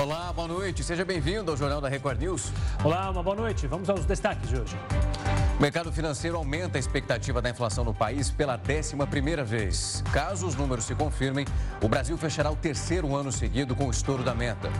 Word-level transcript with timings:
Olá, 0.00 0.32
boa 0.32 0.48
noite. 0.48 0.82
Seja 0.82 1.04
bem-vindo 1.04 1.50
ao 1.50 1.56
Jornal 1.58 1.78
da 1.78 1.86
Record 1.86 2.18
News. 2.18 2.50
Olá, 2.82 3.10
uma 3.10 3.22
boa 3.22 3.36
noite. 3.36 3.66
Vamos 3.66 3.90
aos 3.90 4.06
destaques 4.06 4.48
de 4.48 4.58
hoje. 4.58 4.74
O 5.58 5.60
mercado 5.60 5.92
financeiro 5.92 6.38
aumenta 6.38 6.78
a 6.78 6.80
expectativa 6.80 7.42
da 7.42 7.50
inflação 7.50 7.84
no 7.84 7.92
país 7.92 8.30
pela 8.30 8.58
11 8.58 8.96
primeira 9.10 9.44
vez. 9.44 10.02
Caso 10.10 10.46
os 10.46 10.56
números 10.56 10.86
se 10.86 10.94
confirmem, 10.94 11.44
o 11.82 11.88
Brasil 11.88 12.16
fechará 12.16 12.50
o 12.50 12.56
terceiro 12.56 13.14
ano 13.14 13.30
seguido 13.30 13.76
com 13.76 13.88
o 13.88 13.90
estouro 13.90 14.22
da 14.22 14.34
meta. 14.34 14.70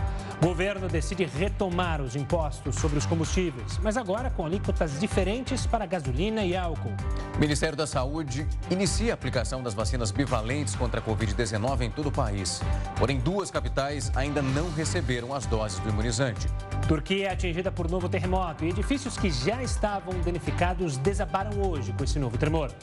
O 0.41 0.47
governo 0.47 0.87
decide 0.87 1.23
retomar 1.25 2.01
os 2.01 2.15
impostos 2.15 2.75
sobre 2.77 2.97
os 2.97 3.05
combustíveis, 3.05 3.77
mas 3.77 3.95
agora 3.95 4.31
com 4.31 4.43
alíquotas 4.43 4.99
diferentes 4.99 5.67
para 5.67 5.85
gasolina 5.85 6.43
e 6.43 6.57
álcool. 6.57 6.95
O 7.35 7.39
Ministério 7.39 7.77
da 7.77 7.85
Saúde 7.85 8.47
inicia 8.67 9.13
a 9.13 9.15
aplicação 9.15 9.61
das 9.61 9.75
vacinas 9.75 10.09
bivalentes 10.09 10.73
contra 10.75 10.99
a 10.99 11.03
Covid-19 11.03 11.81
em 11.81 11.91
todo 11.91 12.09
o 12.09 12.11
país. 12.11 12.59
Porém, 12.97 13.19
duas 13.19 13.51
capitais 13.51 14.11
ainda 14.15 14.41
não 14.41 14.71
receberam 14.71 15.31
as 15.31 15.45
doses 15.45 15.77
do 15.77 15.89
imunizante. 15.89 16.47
Turquia 16.87 17.27
é 17.27 17.31
atingida 17.31 17.71
por 17.71 17.87
novo 17.87 18.09
terremoto 18.09 18.65
e 18.65 18.69
edifícios 18.69 19.15
que 19.17 19.29
já 19.29 19.61
estavam 19.61 20.19
danificados 20.21 20.97
desabaram 20.97 21.61
hoje 21.61 21.93
com 21.93 22.03
esse 22.03 22.17
novo 22.17 22.35
tremor. 22.39 22.73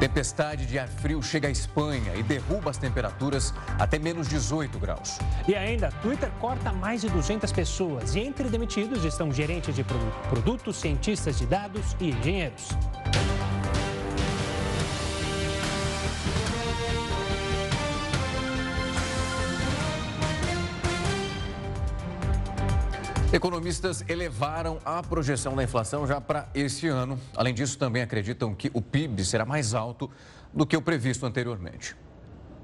Tempestade 0.00 0.66
de 0.66 0.78
ar 0.78 0.88
frio 0.88 1.22
chega 1.22 1.48
à 1.48 1.50
Espanha 1.50 2.14
e 2.16 2.22
derruba 2.22 2.70
as 2.70 2.76
temperaturas 2.76 3.54
até 3.78 3.98
menos 3.98 4.28
18 4.28 4.78
graus. 4.78 5.18
E 5.48 5.54
ainda, 5.54 5.90
Twitter 6.02 6.30
corta 6.38 6.70
mais 6.70 6.95
de 7.00 7.08
200 7.08 7.50
pessoas 7.52 8.14
e 8.14 8.20
entre 8.20 8.48
demitidos 8.48 9.04
estão 9.04 9.32
gerentes 9.32 9.74
de 9.74 9.84
produtos, 10.28 10.76
cientistas 10.76 11.38
de 11.38 11.46
dados 11.46 11.96
e 12.00 12.10
engenheiros. 12.10 12.68
Economistas 23.32 24.02
elevaram 24.08 24.78
a 24.84 25.02
projeção 25.02 25.54
da 25.54 25.62
inflação 25.62 26.06
já 26.06 26.20
para 26.20 26.48
esse 26.54 26.88
ano. 26.88 27.20
Além 27.36 27.52
disso, 27.52 27.76
também 27.76 28.00
acreditam 28.00 28.54
que 28.54 28.70
o 28.72 28.80
PIB 28.80 29.24
será 29.24 29.44
mais 29.44 29.74
alto 29.74 30.10
do 30.54 30.64
que 30.64 30.76
o 30.76 30.80
previsto 30.80 31.26
anteriormente. 31.26 31.94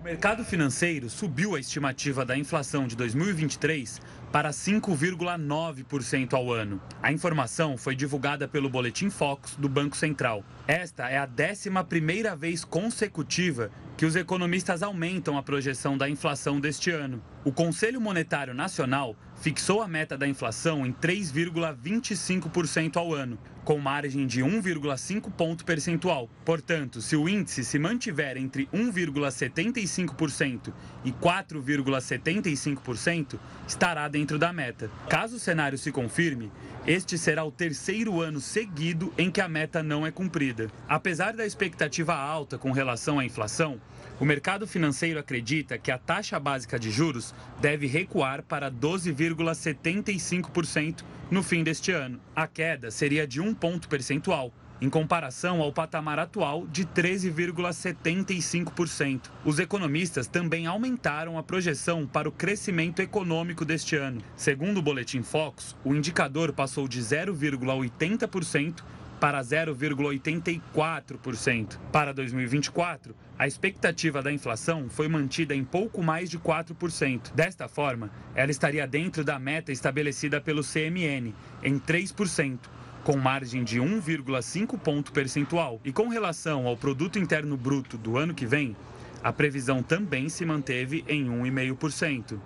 O 0.02 0.04
mercado 0.04 0.44
financeiro 0.44 1.08
subiu 1.08 1.54
a 1.54 1.60
estimativa 1.60 2.24
da 2.24 2.36
inflação 2.36 2.88
de 2.88 2.96
2023 2.96 4.00
para 4.32 4.50
5,9% 4.50 6.32
ao 6.32 6.52
ano. 6.52 6.82
A 7.00 7.12
informação 7.12 7.78
foi 7.78 7.94
divulgada 7.94 8.48
pelo 8.48 8.68
Boletim 8.68 9.08
Focus 9.10 9.54
do 9.54 9.68
Banco 9.68 9.96
Central. 9.96 10.44
Esta 10.66 11.08
é 11.08 11.18
a 11.18 11.28
11 11.28 11.70
primeira 11.88 12.34
vez 12.34 12.64
consecutiva 12.64 13.70
que 13.96 14.04
os 14.04 14.16
economistas 14.16 14.82
aumentam 14.82 15.38
a 15.38 15.42
projeção 15.42 15.96
da 15.96 16.08
inflação 16.08 16.58
deste 16.58 16.90
ano. 16.90 17.22
O 17.44 17.52
Conselho 17.52 18.00
Monetário 18.00 18.54
Nacional 18.54 19.14
fixou 19.42 19.82
a 19.82 19.88
meta 19.88 20.16
da 20.16 20.28
inflação 20.28 20.86
em 20.86 20.92
3,25% 20.92 22.96
ao 22.96 23.12
ano, 23.12 23.36
com 23.64 23.76
margem 23.76 24.24
de 24.24 24.40
1,5 24.40 25.32
ponto 25.32 25.64
percentual. 25.64 26.30
Portanto, 26.44 27.02
se 27.02 27.16
o 27.16 27.28
índice 27.28 27.64
se 27.64 27.76
mantiver 27.76 28.36
entre 28.36 28.68
1,75% 28.72 30.72
e 31.04 31.10
4,75%, 31.10 33.36
estará 33.66 34.06
dentro 34.06 34.38
da 34.38 34.52
meta. 34.52 34.88
Caso 35.08 35.34
o 35.36 35.40
cenário 35.40 35.76
se 35.76 35.90
confirme, 35.90 36.52
este 36.86 37.18
será 37.18 37.44
o 37.44 37.50
terceiro 37.50 38.20
ano 38.20 38.40
seguido 38.40 39.12
em 39.18 39.28
que 39.28 39.40
a 39.40 39.48
meta 39.48 39.82
não 39.82 40.06
é 40.06 40.12
cumprida. 40.12 40.70
Apesar 40.88 41.32
da 41.32 41.44
expectativa 41.44 42.14
alta 42.14 42.56
com 42.56 42.70
relação 42.70 43.18
à 43.18 43.24
inflação, 43.24 43.80
o 44.22 44.24
mercado 44.24 44.66
financeiro 44.68 45.18
acredita 45.18 45.76
que 45.76 45.90
a 45.90 45.98
taxa 45.98 46.38
básica 46.38 46.78
de 46.78 46.92
juros 46.92 47.34
deve 47.60 47.88
recuar 47.88 48.44
para 48.44 48.70
12,75% 48.70 51.02
no 51.28 51.42
fim 51.42 51.64
deste 51.64 51.90
ano. 51.90 52.20
A 52.32 52.46
queda 52.46 52.92
seria 52.92 53.26
de 53.26 53.40
um 53.40 53.52
ponto 53.52 53.88
percentual, 53.88 54.52
em 54.80 54.88
comparação 54.88 55.60
ao 55.60 55.72
patamar 55.72 56.20
atual 56.20 56.68
de 56.68 56.84
13,75%. 56.84 59.22
Os 59.44 59.58
economistas 59.58 60.28
também 60.28 60.68
aumentaram 60.68 61.36
a 61.36 61.42
projeção 61.42 62.06
para 62.06 62.28
o 62.28 62.32
crescimento 62.32 63.02
econômico 63.02 63.64
deste 63.64 63.96
ano. 63.96 64.22
Segundo 64.36 64.78
o 64.78 64.82
Boletim 64.82 65.24
Focus, 65.24 65.74
o 65.84 65.96
indicador 65.96 66.52
passou 66.52 66.86
de 66.86 67.00
0,80% 67.00 68.84
para 69.22 69.40
0,84%. 69.40 71.78
Para 71.92 72.12
2024, 72.12 73.14
a 73.38 73.46
expectativa 73.46 74.20
da 74.20 74.32
inflação 74.32 74.88
foi 74.88 75.06
mantida 75.06 75.54
em 75.54 75.62
pouco 75.62 76.02
mais 76.02 76.28
de 76.28 76.40
4%. 76.40 77.32
Desta 77.32 77.68
forma, 77.68 78.10
ela 78.34 78.50
estaria 78.50 78.84
dentro 78.84 79.22
da 79.22 79.38
meta 79.38 79.70
estabelecida 79.70 80.40
pelo 80.40 80.64
CMN, 80.64 81.32
em 81.62 81.78
3% 81.78 82.58
com 83.04 83.16
margem 83.16 83.62
de 83.62 83.78
1,5 83.78 84.76
ponto 84.76 85.12
percentual. 85.12 85.80
E 85.84 85.92
com 85.92 86.08
relação 86.08 86.66
ao 86.66 86.76
produto 86.76 87.16
interno 87.16 87.56
bruto 87.56 87.96
do 87.96 88.18
ano 88.18 88.34
que 88.34 88.44
vem, 88.44 88.74
a 89.22 89.32
previsão 89.32 89.84
também 89.84 90.28
se 90.28 90.44
manteve 90.44 91.04
em 91.06 91.26
1,5%. 91.26 92.40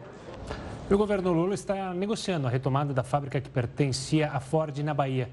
O 0.90 0.98
governo 0.98 1.32
Lula 1.32 1.54
está 1.54 1.94
negociando 1.94 2.46
a 2.46 2.50
retomada 2.50 2.92
da 2.92 3.02
fábrica 3.02 3.40
que 3.40 3.48
pertencia 3.48 4.30
à 4.30 4.40
Ford 4.40 4.76
na 4.80 4.92
Bahia. 4.92 5.30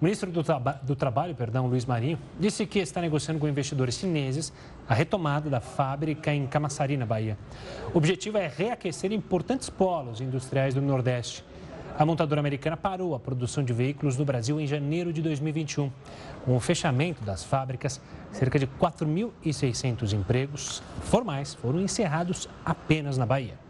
O 0.00 0.04
ministro 0.04 0.30
do, 0.30 0.42
Traba 0.42 0.80
do 0.82 0.96
Trabalho, 0.96 1.34
perdão, 1.34 1.66
Luiz 1.66 1.84
Marinho, 1.84 2.18
disse 2.38 2.64
que 2.64 2.78
está 2.78 3.02
negociando 3.02 3.38
com 3.38 3.46
investidores 3.46 3.96
chineses 3.96 4.50
a 4.88 4.94
retomada 4.94 5.50
da 5.50 5.60
fábrica 5.60 6.32
em 6.32 6.46
Camaçari, 6.46 6.96
na 6.96 7.04
Bahia. 7.04 7.36
O 7.92 7.98
objetivo 7.98 8.38
é 8.38 8.48
reaquecer 8.48 9.12
importantes 9.12 9.68
polos 9.68 10.22
industriais 10.22 10.72
do 10.72 10.80
Nordeste. 10.80 11.44
A 11.98 12.06
montadora 12.06 12.40
americana 12.40 12.78
parou 12.78 13.14
a 13.14 13.20
produção 13.20 13.62
de 13.62 13.74
veículos 13.74 14.16
no 14.16 14.24
Brasil 14.24 14.58
em 14.58 14.66
janeiro 14.66 15.12
de 15.12 15.20
2021. 15.20 15.90
Com 16.46 16.56
o 16.56 16.60
fechamento 16.60 17.22
das 17.22 17.44
fábricas, 17.44 18.00
cerca 18.32 18.58
de 18.58 18.66
4.600 18.66 20.14
empregos 20.14 20.82
formais 21.02 21.52
foram 21.52 21.78
encerrados 21.78 22.48
apenas 22.64 23.18
na 23.18 23.26
Bahia. 23.26 23.69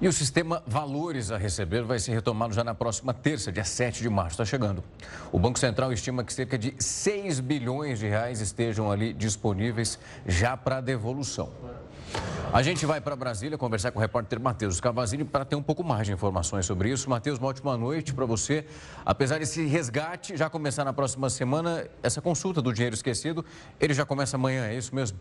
E 0.00 0.06
o 0.06 0.12
sistema 0.12 0.62
Valores 0.64 1.32
a 1.32 1.36
Receber 1.36 1.82
vai 1.82 1.98
ser 1.98 2.12
retomado 2.12 2.54
já 2.54 2.62
na 2.62 2.72
próxima 2.72 3.12
terça, 3.12 3.50
dia 3.50 3.64
7 3.64 4.00
de 4.00 4.08
março. 4.08 4.34
Está 4.34 4.44
chegando. 4.44 4.84
O 5.32 5.40
Banco 5.40 5.58
Central 5.58 5.92
estima 5.92 6.22
que 6.22 6.32
cerca 6.32 6.56
de 6.56 6.72
6 6.78 7.40
bilhões 7.40 7.98
de 7.98 8.06
reais 8.06 8.40
estejam 8.40 8.92
ali 8.92 9.12
disponíveis 9.12 9.98
já 10.24 10.56
para 10.56 10.80
devolução. 10.80 11.50
A 12.52 12.62
gente 12.62 12.86
vai 12.86 13.00
para 13.00 13.16
Brasília 13.16 13.58
conversar 13.58 13.90
com 13.90 13.98
o 13.98 14.00
repórter 14.00 14.38
Matheus 14.38 14.80
Cavazini 14.80 15.24
para 15.24 15.44
ter 15.44 15.56
um 15.56 15.62
pouco 15.62 15.82
mais 15.82 16.06
de 16.06 16.12
informações 16.12 16.64
sobre 16.64 16.90
isso. 16.90 17.10
Matheus, 17.10 17.40
uma 17.40 17.48
ótima 17.48 17.76
noite 17.76 18.14
para 18.14 18.24
você. 18.24 18.64
Apesar 19.04 19.40
desse 19.40 19.66
resgate 19.66 20.36
já 20.36 20.48
começar 20.48 20.84
na 20.84 20.92
próxima 20.92 21.28
semana, 21.28 21.88
essa 22.04 22.22
consulta 22.22 22.62
do 22.62 22.72
dinheiro 22.72 22.94
esquecido, 22.94 23.44
ele 23.80 23.92
já 23.92 24.06
começa 24.06 24.36
amanhã, 24.36 24.64
é 24.66 24.76
isso 24.76 24.94
mesmo? 24.94 25.18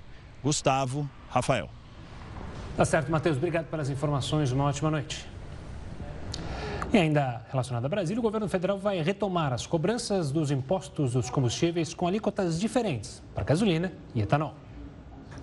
Gustavo, 0.43 1.09
Rafael. 1.31 1.71
Tá 2.77 2.85
certo, 2.85 3.11
Matheus. 3.11 3.37
Obrigado 3.37 3.67
pelas 3.67 3.89
informações. 3.89 4.51
Uma 4.51 4.65
ótima 4.65 4.91
noite. 4.91 5.25
E 6.93 6.99
ainda 6.99 7.45
relacionado 7.51 7.87
a 7.87 7.89
Brasília, 7.89 8.21
o 8.21 8.23
governo 8.23 8.49
federal 8.49 8.79
vai 8.79 9.01
retomar 9.03 9.53
as 9.53 9.67
cobranças 9.67 10.31
dos 10.31 10.51
impostos 10.51 11.15
dos 11.15 11.31
combustíveis 11.31 11.95
com 11.95 12.07
alíquotas 12.07 12.61
diferentes 12.61 13.23
para 13.35 13.43
gasolina 13.43 13.93
e 14.15 14.21
etanol. 14.21 14.55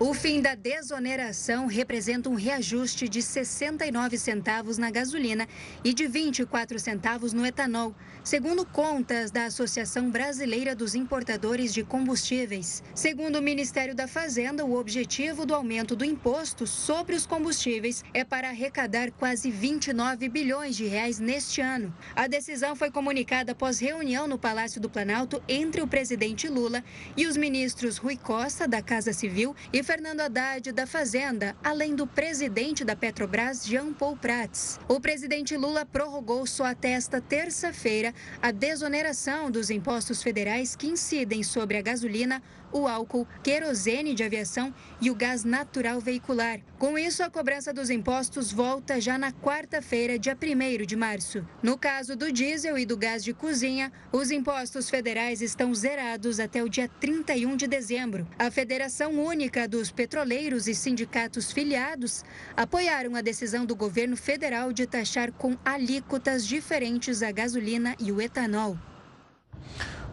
O 0.04 0.12
fim 0.12 0.40
da 0.40 0.56
desoneração 0.56 1.66
representa 1.66 2.28
um 2.28 2.34
reajuste 2.34 3.08
de 3.08 3.22
69 3.22 4.18
centavos 4.18 4.76
na 4.76 4.90
gasolina 4.90 5.46
e 5.84 5.94
de 5.94 6.08
24 6.08 6.76
centavos 6.80 7.32
no 7.32 7.46
etanol, 7.46 7.94
segundo 8.24 8.66
contas 8.66 9.30
da 9.30 9.44
Associação 9.44 10.10
Brasileira 10.10 10.74
dos 10.74 10.96
Importadores 10.96 11.72
de 11.72 11.84
Combustíveis. 11.84 12.82
Segundo 12.96 13.36
o 13.36 13.42
Ministério 13.42 13.94
da 13.94 14.08
Fazenda, 14.08 14.64
o 14.64 14.76
objetivo 14.76 15.46
do 15.46 15.54
aumento 15.54 15.94
do 15.94 16.04
imposto 16.04 16.66
sobre 16.66 17.14
os 17.14 17.24
combustíveis 17.24 18.02
é 18.12 18.24
para 18.24 18.48
arrecadar 18.48 19.12
quase 19.12 19.52
29 19.52 20.28
bilhões 20.28 20.74
de 20.74 20.84
reais 20.84 21.20
neste 21.20 21.60
ano. 21.60 21.94
A 22.16 22.26
decisão 22.26 22.74
foi 22.74 22.90
comunicada 22.90 23.52
após 23.52 23.78
reunião 23.78 24.26
no 24.26 24.36
Palácio 24.36 24.80
do 24.80 24.90
Planalto 24.90 25.40
entre 25.46 25.80
o 25.80 25.86
presidente 25.86 26.48
Lula 26.48 26.82
e 27.16 27.24
os 27.24 27.36
ministros 27.36 27.98
Rui 27.98 28.16
Costa, 28.16 28.66
da 28.66 28.82
Casa 28.82 29.12
Civil, 29.12 29.54
e 29.72 29.80
Fernando 29.92 30.22
Haddad 30.22 30.72
da 30.72 30.86
Fazenda, 30.86 31.54
além 31.62 31.94
do 31.94 32.06
presidente 32.06 32.82
da 32.82 32.96
Petrobras, 32.96 33.66
Jean 33.66 33.92
Paul 33.92 34.16
Prats. 34.16 34.80
O 34.88 34.98
presidente 34.98 35.54
Lula 35.54 35.84
prorrogou 35.84 36.46
só 36.46 36.64
até 36.64 36.92
esta 36.92 37.20
terça-feira 37.20 38.14
a 38.40 38.50
desoneração 38.50 39.50
dos 39.50 39.68
impostos 39.68 40.22
federais 40.22 40.74
que 40.74 40.86
incidem 40.86 41.42
sobre 41.42 41.76
a 41.76 41.82
gasolina, 41.82 42.42
o 42.72 42.88
álcool, 42.88 43.26
querosene 43.42 44.14
de 44.14 44.24
aviação 44.24 44.74
e 45.00 45.10
o 45.10 45.14
gás 45.14 45.44
natural 45.44 46.00
veicular. 46.00 46.60
Com 46.78 46.98
isso, 46.98 47.22
a 47.22 47.30
cobrança 47.30 47.72
dos 47.72 47.90
impostos 47.90 48.52
volta 48.52 49.00
já 49.00 49.16
na 49.16 49.32
quarta-feira, 49.32 50.18
dia 50.18 50.36
1 50.36 50.84
de 50.84 50.96
março. 50.96 51.46
No 51.62 51.78
caso 51.78 52.16
do 52.16 52.32
diesel 52.32 52.78
e 52.78 52.84
do 52.84 52.96
gás 52.96 53.22
de 53.22 53.32
cozinha, 53.32 53.92
os 54.10 54.30
impostos 54.30 54.90
federais 54.90 55.40
estão 55.40 55.74
zerados 55.74 56.40
até 56.40 56.62
o 56.62 56.68
dia 56.68 56.88
31 56.88 57.56
de 57.56 57.66
dezembro. 57.66 58.26
A 58.38 58.50
Federação 58.50 59.12
Única 59.24 59.68
dos 59.68 59.90
Petroleiros 59.90 60.66
e 60.66 60.74
sindicatos 60.74 61.52
filiados 61.52 62.24
apoiaram 62.56 63.14
a 63.14 63.20
decisão 63.20 63.64
do 63.64 63.76
governo 63.76 64.16
federal 64.16 64.72
de 64.72 64.86
taxar 64.86 65.30
com 65.32 65.56
alíquotas 65.64 66.46
diferentes 66.46 67.22
a 67.22 67.30
gasolina 67.30 67.94
e 67.98 68.10
o 68.10 68.20
etanol. 68.20 68.76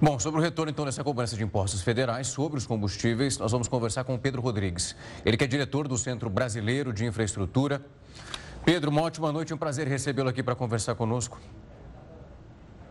Bom, 0.01 0.17
sobre 0.17 0.39
o 0.39 0.43
retorno 0.43 0.71
então 0.71 0.85
dessa 0.85 1.03
cobrança 1.03 1.35
de 1.35 1.43
impostos 1.43 1.81
federais 1.81 2.27
sobre 2.27 2.57
os 2.57 2.65
combustíveis, 2.65 3.37
nós 3.37 3.51
vamos 3.51 3.67
conversar 3.67 4.05
com 4.05 4.15
o 4.15 4.17
Pedro 4.17 4.41
Rodrigues. 4.41 4.95
Ele 5.25 5.35
que 5.35 5.43
é 5.43 5.47
diretor 5.47 5.89
do 5.89 5.97
Centro 5.97 6.29
Brasileiro 6.29 6.93
de 6.93 7.05
Infraestrutura. 7.05 7.85
Pedro, 8.63 8.91
uma 8.91 9.01
ótima 9.01 9.29
noite, 9.29 9.53
um 9.53 9.57
prazer 9.57 9.89
recebê-lo 9.89 10.29
aqui 10.29 10.41
para 10.41 10.55
conversar 10.55 10.95
conosco. 10.95 11.37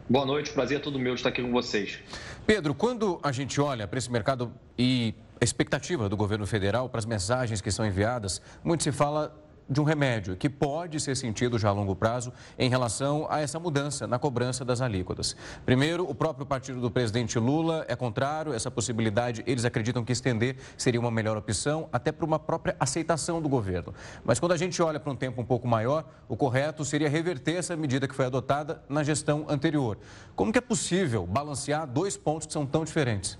Boa 0.06 0.26
noite, 0.26 0.52
prazer 0.52 0.76
é 0.76 0.81
todo 0.81 0.99
meu 0.99 1.14
estar 1.14 1.31
aqui 1.31 1.40
com 1.40 1.50
vocês. 1.50 1.99
Pedro, 2.46 2.75
quando 2.75 3.19
a 3.22 3.32
gente 3.32 3.58
olha 3.58 3.88
para 3.88 3.99
esse 3.99 4.12
mercado 4.12 4.52
e 4.78 5.14
a 5.40 5.44
expectativa 5.44 6.11
do 6.11 6.16
governo 6.16 6.46
federal 6.46 6.90
para 6.90 6.99
as 6.99 7.06
mensagens 7.06 7.62
que 7.62 7.70
são 7.70 7.87
enviadas, 7.87 8.43
muito 8.62 8.82
se 8.82 8.93
fala 8.93 9.34
de 9.69 9.81
um 9.81 9.85
remédio 9.85 10.37
que 10.37 10.49
pode 10.49 10.99
ser 11.00 11.17
sentido 11.17 11.59
já 11.59 11.69
a 11.69 11.73
longo 11.73 11.94
prazo 11.94 12.32
em 12.59 12.70
relação 12.70 13.26
a 13.29 13.41
essa 13.41 13.59
mudança 13.59 14.06
na 14.06 14.19
cobrança 14.19 14.65
das 14.65 14.81
alíquotas. 14.81 15.37
Primeiro, 15.67 16.09
o 16.09 16.15
próprio 16.15 16.47
partido 16.47 16.81
do 16.81 16.91
presidente 16.91 17.38
Lula 17.38 17.85
é 17.88 17.94
contrário 17.94 18.53
a 18.53 18.56
essa 18.56 18.70
possibilidade. 18.70 19.43
Eles 19.47 19.65
acreditam 19.65 20.05
que 20.05 20.12
estender 20.12 20.56
seria 20.76 21.00
uma 21.00 21.11
melhor 21.11 21.37
opção, 21.37 21.88
até 21.93 22.11
para 22.11 22.25
uma 22.25 22.38
própria 22.38 22.76
aceitação 22.81 23.43
do 23.43 23.49
governo. 23.49 23.93
Mas 24.25 24.41
quando 24.41 24.53
a 24.53 24.56
gente 24.56 24.81
olha 24.82 24.99
para 24.99 25.12
um 25.12 25.17
tempo 25.17 25.41
um 25.41 25.44
pouco 25.44 25.69
maior, 25.69 26.05
o 26.29 26.37
correto 26.37 26.85
seria 26.85 27.09
reverter 27.09 27.56
essa 27.56 27.76
medida 27.76 28.09
que 28.09 28.14
foi 28.14 28.26
adotada 28.26 28.82
na 28.88 29.03
gestão 29.03 29.47
anterior. 29.49 29.99
Como 30.35 30.53
que 30.53 30.59
é 30.59 30.62
possível 30.62 31.26
balancear 31.26 31.87
dois 31.87 32.17
pontos 32.17 32.47
que 32.47 32.53
são 32.53 32.64
tão 32.64 32.85
diferentes? 32.85 33.38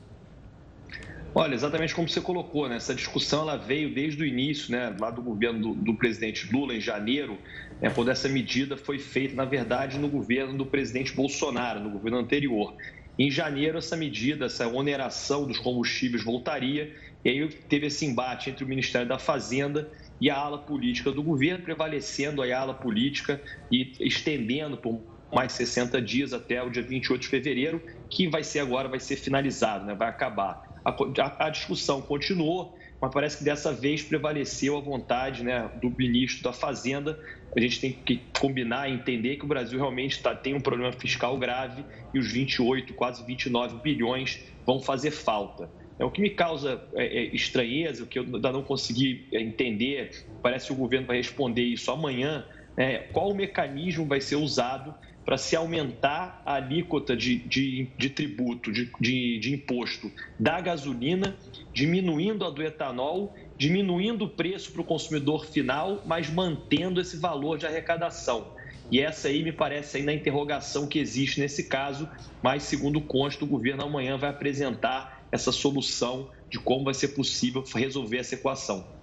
Olha, 1.39 1.55
exatamente 1.55 1.95
como 1.95 2.09
você 2.09 2.21
colocou, 2.21 2.69
né? 2.69 2.75
essa 2.75 2.93
discussão 2.93 3.43
ela 3.43 3.57
veio 3.57 3.95
desde 3.95 4.21
o 4.21 4.27
início, 4.27 4.73
né, 4.73 4.93
lá 4.99 5.09
do 5.09 5.23
governo 5.23 5.61
do, 5.61 5.75
do 5.85 5.97
presidente 5.97 6.53
Lula, 6.53 6.75
em 6.75 6.81
janeiro, 6.81 7.39
né, 7.81 7.89
quando 7.91 8.11
essa 8.11 8.29
medida 8.29 8.77
foi 8.77 8.99
feita, 8.99 9.37
na 9.37 9.45
verdade, 9.45 9.99
no 9.99 10.09
governo 10.09 10.59
do 10.59 10.67
presidente 10.67 11.15
Bolsonaro, 11.15 11.79
no 11.79 11.91
governo 11.91 12.19
anterior. 12.19 12.75
Em 13.17 13.31
janeiro, 13.31 13.79
essa 13.79 13.97
medida, 13.97 14.47
essa 14.47 14.67
oneração 14.67 15.47
dos 15.47 15.61
combustíveis 15.61 16.25
voltaria, 16.25 16.93
e 17.25 17.29
aí 17.29 17.49
teve 17.69 17.87
esse 17.87 18.05
embate 18.05 18.51
entre 18.51 18.65
o 18.65 18.69
Ministério 18.69 19.07
da 19.07 19.21
Fazenda 19.21 19.89
e 20.21 20.29
a 20.29 20.37
ala 20.37 20.59
política 20.59 21.13
do 21.13 21.23
governo, 21.23 21.63
prevalecendo 21.63 22.43
a 22.43 22.59
ala 22.59 22.75
política 22.75 23.41
e 23.71 23.93
estendendo 24.01 24.77
por 24.77 25.05
mais 25.33 25.53
60 25.53 26.03
dias 26.03 26.33
até 26.33 26.61
o 26.65 26.69
dia 26.69 26.83
28 26.83 27.23
de 27.23 27.29
fevereiro, 27.29 27.81
que 28.11 28.27
vai 28.27 28.43
ser 28.43 28.59
agora, 28.59 28.89
vai 28.89 28.99
ser 28.99 29.15
finalizado, 29.15 29.87
né, 29.87 29.95
vai 29.95 30.09
acabar 30.09 30.68
a, 30.89 31.47
a 31.47 31.51
discussão 31.51 32.01
continuou, 32.01 32.77
mas 33.01 33.13
parece 33.13 33.39
que 33.39 33.45
dessa 33.45 33.73
vez 33.73 34.03
prevaleceu 34.03 34.77
a 34.77 34.81
vontade 34.81 35.45
né, 35.45 35.71
do 35.81 35.91
ministro 35.91 36.43
da 36.43 36.53
Fazenda. 36.53 37.19
A 37.57 37.61
gente 37.61 37.81
tem 37.81 37.93
que 37.93 38.21
combinar 38.39 38.89
e 38.89 38.95
entender 38.95 39.37
que 39.37 39.45
o 39.45 39.49
Brasil 39.49 39.79
realmente 39.79 40.21
tá, 40.21 40.35
tem 40.35 40.55
um 40.55 40.61
problema 40.61 40.93
fiscal 40.93 41.37
grave 41.39 41.85
e 42.13 42.19
os 42.19 42.31
28, 42.33 42.93
quase 42.95 43.25
29 43.25 43.77
bilhões 43.83 44.45
vão 44.67 44.81
fazer 44.81 45.11
falta. 45.11 45.71
É, 45.99 46.05
o 46.05 46.11
que 46.11 46.21
me 46.21 46.31
causa 46.31 46.83
é, 46.95 47.05
é, 47.05 47.35
estranheza, 47.35 48.05
o 48.05 48.07
que 48.07 48.19
eu 48.19 48.23
ainda 48.23 48.53
não 48.53 48.63
consegui 48.63 49.27
é, 49.33 49.41
entender, 49.41 50.11
parece 50.43 50.67
que 50.67 50.73
o 50.73 50.77
governo 50.77 51.07
vai 51.07 51.17
responder 51.17 51.63
isso 51.63 51.91
amanhã, 51.91 52.45
é, 52.77 52.99
qual 52.99 53.31
o 53.31 53.35
mecanismo 53.35 54.07
vai 54.07 54.21
ser 54.21 54.37
usado 54.37 54.95
para 55.29 55.37
se 55.37 55.55
aumentar 55.55 56.41
a 56.47 56.55
alíquota 56.55 57.15
de, 57.15 57.37
de, 57.47 57.93
de 57.99 58.09
tributo, 58.09 58.73
de, 58.73 58.91
de, 58.99 59.39
de 59.39 59.53
imposto 59.53 60.11
da 60.41 60.59
gasolina, 60.59 61.37
diminuindo 61.71 62.47
a 62.47 62.51
do 62.51 62.63
etanol, 62.63 63.35
diminuindo 63.59 64.25
o 64.25 64.31
preço 64.31 64.73
para 64.73 64.81
o 64.81 64.87
consumidor 64.87 65.45
final, 65.45 66.03
mas 66.07 66.31
mantendo 66.31 66.99
esse 66.99 67.19
valor 67.19 67.59
de 67.59 67.67
arrecadação. 67.67 68.51
E 68.91 69.01
essa 69.01 69.29
aí 69.29 69.43
me 69.43 69.53
parece 69.53 69.99
ainda 69.99 70.13
a 70.13 70.15
interrogação 70.15 70.87
que 70.87 70.99
existe 70.99 71.41
nesse 71.41 71.69
caso, 71.69 72.09
mas 72.43 72.63
segundo 72.63 72.99
consta, 72.99 73.45
o 73.45 73.49
governo 73.49 73.85
amanhã 73.85 74.17
vai 74.17 74.31
apresentar 74.31 75.27
essa 75.31 75.53
solução 75.53 76.31
de 76.51 76.59
como 76.59 76.87
vai 76.87 76.95
ser 76.95 77.09
possível 77.09 77.63
resolver 77.75 78.17
essa 78.17 78.35
equação. 78.35 78.98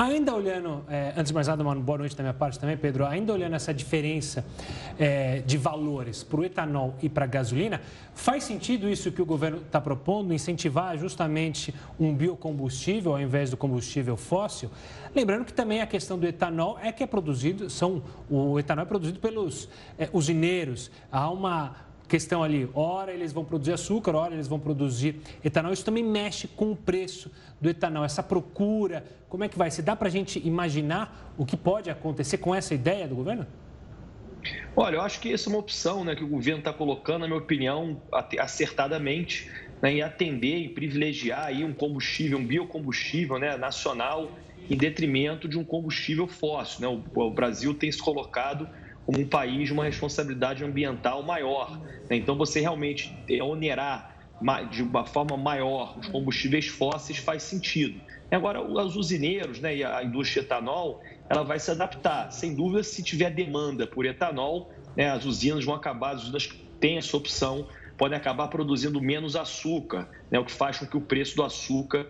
Ainda 0.00 0.32
olhando, 0.32 0.84
é, 0.88 1.12
antes 1.16 1.26
de 1.26 1.34
mais 1.34 1.48
nada, 1.48 1.64
mano, 1.64 1.80
boa 1.80 1.98
noite 1.98 2.14
da 2.14 2.22
minha 2.22 2.32
parte 2.32 2.56
também, 2.56 2.76
Pedro. 2.76 3.04
Ainda 3.04 3.32
olhando 3.32 3.56
essa 3.56 3.74
diferença 3.74 4.46
é, 4.96 5.40
de 5.40 5.58
valores 5.58 6.22
para 6.22 6.38
o 6.38 6.44
etanol 6.44 6.94
e 7.02 7.08
para 7.08 7.24
a 7.24 7.26
gasolina, 7.26 7.80
faz 8.14 8.44
sentido 8.44 8.88
isso 8.88 9.10
que 9.10 9.20
o 9.20 9.26
governo 9.26 9.58
está 9.58 9.80
propondo, 9.80 10.32
incentivar 10.32 10.96
justamente 10.96 11.74
um 11.98 12.14
biocombustível 12.14 13.10
ao 13.10 13.20
invés 13.20 13.50
do 13.50 13.56
combustível 13.56 14.16
fóssil? 14.16 14.70
Lembrando 15.12 15.44
que 15.44 15.52
também 15.52 15.80
a 15.80 15.86
questão 15.86 16.16
do 16.16 16.28
etanol 16.28 16.78
é 16.80 16.92
que 16.92 17.02
é 17.02 17.06
produzido, 17.06 17.68
são, 17.68 18.00
o 18.30 18.56
etanol 18.56 18.84
é 18.84 18.86
produzido 18.86 19.18
pelos 19.18 19.68
é, 19.98 20.08
usineiros. 20.12 20.92
Há 21.10 21.28
uma 21.28 21.74
questão 22.08 22.42
ali, 22.42 22.68
ora 22.74 23.12
eles 23.12 23.32
vão 23.32 23.44
produzir 23.44 23.72
açúcar, 23.72 24.14
ora 24.16 24.34
eles 24.34 24.48
vão 24.48 24.58
produzir 24.58 25.16
etanol. 25.44 25.72
Isso 25.72 25.84
também 25.84 26.02
mexe 26.02 26.48
com 26.48 26.72
o 26.72 26.76
preço 26.76 27.30
do 27.60 27.68
etanol, 27.68 28.04
essa 28.04 28.22
procura. 28.22 29.04
Como 29.28 29.44
é 29.44 29.48
que 29.48 29.58
vai? 29.58 29.70
Se 29.70 29.82
dá 29.82 29.94
para 29.94 30.08
a 30.08 30.10
gente 30.10 30.40
imaginar 30.44 31.34
o 31.36 31.44
que 31.44 31.56
pode 31.56 31.90
acontecer 31.90 32.38
com 32.38 32.54
essa 32.54 32.74
ideia 32.74 33.06
do 33.06 33.14
governo? 33.14 33.46
Olha, 34.74 34.96
eu 34.96 35.00
acho 35.02 35.20
que 35.20 35.32
essa 35.32 35.48
é 35.48 35.50
uma 35.50 35.58
opção 35.58 36.04
né, 36.04 36.14
que 36.14 36.24
o 36.24 36.28
governo 36.28 36.60
está 36.60 36.72
colocando, 36.72 37.20
na 37.20 37.26
minha 37.26 37.38
opinião, 37.38 38.00
acertadamente, 38.38 39.50
né, 39.82 39.92
em 39.92 40.02
atender 40.02 40.58
e 40.58 40.68
privilegiar 40.68 41.46
aí 41.46 41.64
um 41.64 41.72
combustível, 41.72 42.38
um 42.38 42.46
biocombustível 42.46 43.38
né, 43.38 43.56
nacional, 43.56 44.30
em 44.70 44.76
detrimento 44.76 45.48
de 45.48 45.58
um 45.58 45.64
combustível 45.64 46.26
fóssil. 46.26 46.80
Né? 46.80 47.02
O, 47.14 47.20
o 47.20 47.30
Brasil 47.30 47.74
tem 47.74 47.90
se 47.90 47.98
colocado 47.98 48.68
como 49.08 49.20
um 49.20 49.26
país 49.26 49.70
uma 49.70 49.86
responsabilidade 49.86 50.62
ambiental 50.62 51.22
maior. 51.22 51.80
Né? 52.10 52.16
Então, 52.16 52.36
você 52.36 52.60
realmente 52.60 53.10
onerar 53.40 54.14
de 54.70 54.82
uma 54.82 55.06
forma 55.06 55.34
maior 55.34 55.98
os 55.98 56.06
combustíveis 56.08 56.66
fósseis 56.66 57.18
faz 57.18 57.42
sentido. 57.42 57.98
Agora, 58.30 58.60
os 58.60 58.96
usineiros 58.96 59.60
né, 59.60 59.76
e 59.76 59.82
a 59.82 60.04
indústria 60.04 60.42
etanol, 60.42 61.00
ela 61.30 61.42
vai 61.42 61.58
se 61.58 61.70
adaptar. 61.70 62.30
Sem 62.30 62.54
dúvida, 62.54 62.82
se 62.82 63.02
tiver 63.02 63.30
demanda 63.30 63.86
por 63.86 64.04
etanol, 64.04 64.70
né, 64.94 65.08
as 65.08 65.24
usinas 65.24 65.64
vão 65.64 65.74
acabar, 65.74 66.14
as 66.14 66.24
usinas 66.24 66.46
que 66.46 66.58
têm 66.78 66.98
essa 66.98 67.16
opção, 67.16 67.66
podem 67.96 68.18
acabar 68.18 68.48
produzindo 68.48 69.00
menos 69.00 69.36
açúcar, 69.36 70.06
né, 70.30 70.38
o 70.38 70.44
que 70.44 70.52
faz 70.52 70.78
com 70.78 70.86
que 70.86 70.98
o 70.98 71.00
preço 71.00 71.34
do 71.34 71.42
açúcar 71.42 72.06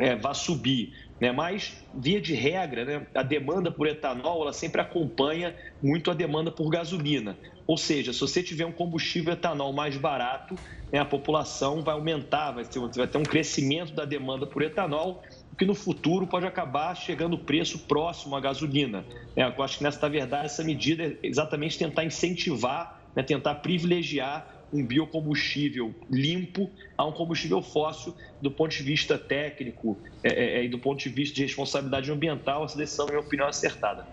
é, 0.00 0.16
vá 0.16 0.34
subir. 0.34 0.92
Né? 1.20 1.30
Mas, 1.32 1.84
via 1.92 2.20
de 2.20 2.34
regra, 2.34 2.84
né, 2.84 3.06
a 3.14 3.22
demanda 3.22 3.70
por 3.70 3.86
etanol 3.86 4.42
ela 4.42 4.52
sempre 4.52 4.80
acompanha 4.80 5.54
muito 5.82 6.10
a 6.10 6.14
demanda 6.14 6.50
por 6.50 6.70
gasolina. 6.70 7.36
Ou 7.66 7.76
seja, 7.76 8.12
se 8.12 8.20
você 8.20 8.42
tiver 8.42 8.64
um 8.64 8.72
combustível 8.72 9.34
etanol 9.34 9.72
mais 9.72 9.96
barato, 9.96 10.58
né, 10.90 10.98
a 10.98 11.04
população 11.04 11.82
vai 11.82 11.94
aumentar, 11.94 12.52
vai 12.52 12.64
ter, 12.64 12.80
vai 12.80 13.06
ter 13.06 13.18
um 13.18 13.22
crescimento 13.22 13.92
da 13.92 14.04
demanda 14.04 14.46
por 14.46 14.62
etanol, 14.62 15.22
que 15.58 15.66
no 15.66 15.74
futuro 15.74 16.26
pode 16.26 16.46
acabar 16.46 16.94
chegando 16.96 17.34
o 17.34 17.44
preço 17.44 17.86
próximo 17.86 18.34
à 18.34 18.40
gasolina. 18.40 19.04
É, 19.36 19.44
eu 19.44 19.62
acho 19.62 19.78
que, 19.78 19.84
nessa 19.84 20.08
verdade, 20.08 20.46
essa 20.46 20.64
medida 20.64 21.04
é 21.04 21.18
exatamente 21.22 21.78
tentar 21.78 22.04
incentivar, 22.04 22.98
né, 23.14 23.22
tentar 23.22 23.56
privilegiar 23.56 24.59
um 24.72 24.86
biocombustível 24.86 25.94
limpo 26.08 26.70
a 26.96 27.04
um 27.04 27.12
combustível 27.12 27.62
fóssil 27.62 28.14
do 28.40 28.50
ponto 28.50 28.70
de 28.70 28.82
vista 28.82 29.18
técnico 29.18 30.00
é, 30.22 30.28
é, 30.28 30.58
é, 30.58 30.64
e 30.64 30.68
do 30.68 30.78
ponto 30.78 31.02
de 31.02 31.08
vista 31.08 31.34
de 31.34 31.42
responsabilidade 31.42 32.10
ambiental, 32.10 32.64
essa 32.64 32.76
decisão, 32.76 33.06
na 33.06 33.12
minha 33.12 33.24
opinião, 33.24 33.46
é 33.46 33.50
acertada. 33.50 34.06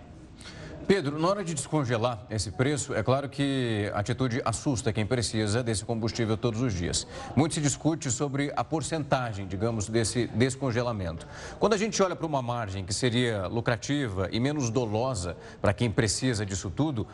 Pedro, 0.87 1.19
na 1.19 1.27
hora 1.27 1.43
de 1.43 1.53
descongelar 1.53 2.25
esse 2.29 2.49
preço, 2.49 2.93
é 2.93 3.03
claro 3.03 3.27
que 3.27 3.91
a 3.93 3.99
atitude 3.99 4.41
assusta 4.45 4.93
quem 4.93 5.05
precisa 5.05 5.61
desse 5.61 5.83
combustível 5.83 6.37
todos 6.37 6.61
os 6.61 6.73
dias. 6.73 7.05
Muito 7.35 7.55
se 7.55 7.59
discute 7.59 8.09
sobre 8.09 8.53
a 8.55 8.63
porcentagem, 8.63 9.45
digamos, 9.45 9.89
desse 9.89 10.27
descongelamento. 10.27 11.27
Quando 11.59 11.73
a 11.73 11.77
gente 11.77 12.01
olha 12.01 12.15
para 12.15 12.25
uma 12.25 12.41
margem 12.41 12.85
que 12.85 12.93
seria 12.93 13.47
lucrativa 13.47 14.29
e 14.31 14.39
menos 14.39 14.69
dolosa 14.69 15.35
para 15.61 15.73
quem 15.73 15.91
precisa 15.91 16.45
disso 16.45 16.71
tudo, 16.73 17.05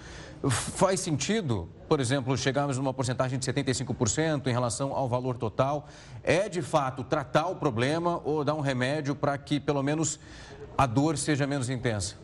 faz 0.47 0.99
sentido, 0.99 1.67
por 1.89 1.99
exemplo, 1.99 2.37
chegarmos 2.37 2.77
numa 2.77 2.93
porcentagem 2.93 3.39
de 3.39 3.51
75% 3.51 4.45
em 4.45 4.51
relação 4.53 4.93
ao 4.93 5.09
valor 5.09 5.35
total? 5.35 5.87
É 6.23 6.47
de 6.47 6.61
fato 6.61 7.03
tratar 7.03 7.47
o 7.47 7.55
problema 7.55 8.21
ou 8.23 8.43
dar 8.43 8.53
um 8.53 8.61
remédio 8.61 9.15
para 9.15 9.35
que 9.35 9.59
pelo 9.59 9.81
menos 9.81 10.19
a 10.77 10.85
dor 10.85 11.17
seja 11.17 11.47
menos 11.47 11.71
intensa? 11.71 12.22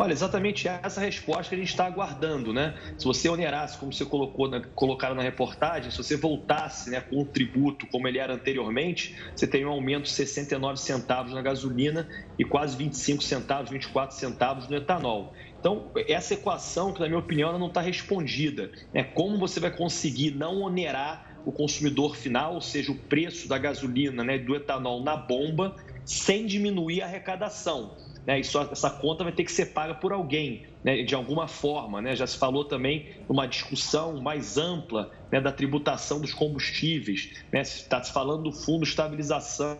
Olha, 0.00 0.12
exatamente 0.12 0.68
essa 0.68 1.00
resposta 1.00 1.48
que 1.48 1.56
a 1.56 1.58
gente 1.58 1.70
está 1.70 1.84
aguardando, 1.84 2.52
né? 2.54 2.78
Se 2.96 3.04
você 3.04 3.28
onerasse, 3.28 3.76
como 3.76 3.92
você 3.92 4.04
colocou 4.04 4.48
na, 4.48 4.60
colocaram 4.72 5.16
na 5.16 5.22
reportagem, 5.22 5.90
se 5.90 5.96
você 5.96 6.16
voltasse 6.16 6.88
né, 6.88 7.00
com 7.00 7.20
o 7.20 7.26
tributo 7.26 7.84
como 7.88 8.06
ele 8.06 8.16
era 8.16 8.32
anteriormente, 8.32 9.16
você 9.34 9.44
tem 9.44 9.66
um 9.66 9.70
aumento 9.70 10.04
de 10.04 10.10
69 10.10 10.78
centavos 10.78 11.32
na 11.32 11.42
gasolina 11.42 12.08
e 12.38 12.44
quase 12.44 12.76
25 12.76 13.24
centavos, 13.24 13.72
24 13.72 14.16
centavos 14.16 14.68
no 14.68 14.76
etanol. 14.76 15.32
Então, 15.58 15.90
essa 16.06 16.34
equação, 16.34 16.92
que 16.92 17.00
na 17.00 17.08
minha 17.08 17.18
opinião, 17.18 17.48
ela 17.48 17.58
não 17.58 17.66
está 17.66 17.80
respondida. 17.80 18.70
É 18.94 19.02
como 19.02 19.36
você 19.36 19.58
vai 19.58 19.72
conseguir 19.72 20.30
não 20.30 20.60
onerar 20.60 21.40
o 21.44 21.50
consumidor 21.50 22.14
final, 22.14 22.54
ou 22.54 22.60
seja, 22.60 22.92
o 22.92 22.96
preço 22.96 23.48
da 23.48 23.58
gasolina, 23.58 24.22
né, 24.22 24.38
do 24.38 24.54
etanol 24.54 25.02
na 25.02 25.16
bomba, 25.16 25.74
sem 26.04 26.46
diminuir 26.46 27.02
a 27.02 27.06
arrecadação 27.06 27.96
né, 28.26 28.40
isso, 28.40 28.58
essa 28.58 28.90
conta 28.90 29.24
vai 29.24 29.32
ter 29.32 29.44
que 29.44 29.52
ser 29.52 29.66
paga 29.66 29.94
por 29.94 30.12
alguém, 30.12 30.66
né, 30.84 31.02
de 31.02 31.14
alguma 31.14 31.48
forma. 31.48 32.00
Né? 32.00 32.14
Já 32.14 32.26
se 32.26 32.36
falou 32.36 32.64
também 32.64 33.06
uma 33.28 33.46
discussão 33.46 34.20
mais 34.20 34.56
ampla 34.56 35.10
né, 35.30 35.40
da 35.40 35.52
tributação 35.52 36.20
dos 36.20 36.32
combustíveis, 36.32 37.32
né? 37.52 37.62
está 37.62 38.02
se 38.02 38.12
falando 38.12 38.44
do 38.44 38.52
fundo 38.52 38.82
de 38.82 38.90
estabilização, 38.90 39.78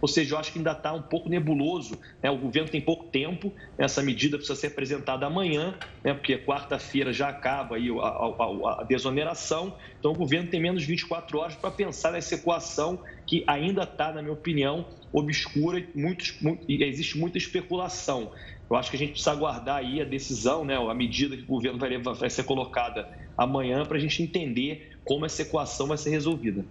ou 0.00 0.08
seja, 0.08 0.34
eu 0.34 0.38
acho 0.38 0.52
que 0.52 0.58
ainda 0.58 0.72
está 0.72 0.92
um 0.92 1.02
pouco 1.02 1.28
nebuloso. 1.28 1.98
Né? 2.22 2.30
O 2.30 2.38
governo 2.38 2.68
tem 2.68 2.80
pouco 2.80 3.06
tempo, 3.06 3.52
essa 3.78 4.02
medida 4.02 4.36
precisa 4.36 4.58
ser 4.58 4.68
apresentada 4.68 5.26
amanhã, 5.26 5.74
né? 6.02 6.14
porque 6.14 6.38
quarta-feira 6.38 7.12
já 7.12 7.28
acaba 7.28 7.76
aí 7.76 7.88
a, 7.90 8.02
a, 8.02 8.80
a 8.80 8.84
desoneração, 8.84 9.74
então 9.98 10.12
o 10.12 10.14
governo 10.14 10.50
tem 10.50 10.60
menos 10.60 10.82
de 10.82 10.88
24 10.88 11.38
horas 11.38 11.54
para 11.54 11.70
pensar 11.70 12.12
nessa 12.12 12.34
equação 12.34 13.02
que 13.26 13.44
ainda 13.46 13.84
está, 13.84 14.12
na 14.12 14.22
minha 14.22 14.34
opinião, 14.34 14.86
obscura 15.12 15.78
e, 15.78 15.88
muitos, 15.94 16.40
muito, 16.40 16.64
existe 16.68 17.18
muita 17.18 17.38
especulação. 17.38 18.32
Eu 18.68 18.76
acho 18.76 18.90
que 18.90 18.96
a 18.96 18.98
gente 18.98 19.12
precisa 19.12 19.32
aguardar 19.32 19.76
aí 19.76 20.00
a 20.00 20.04
decisão, 20.04 20.64
né, 20.64 20.76
a 20.76 20.94
medida 20.94 21.36
que 21.36 21.42
o 21.42 21.46
governo 21.46 21.78
vai, 21.78 21.88
levar, 21.88 22.12
vai 22.12 22.30
ser 22.30 22.44
colocada 22.44 23.08
amanhã 23.36 23.84
para 23.84 23.96
a 23.96 24.00
gente 24.00 24.22
entender 24.22 24.96
como 25.04 25.26
essa 25.26 25.42
equação 25.42 25.88
vai 25.88 25.98
ser 25.98 26.10
resolvida. 26.10 26.64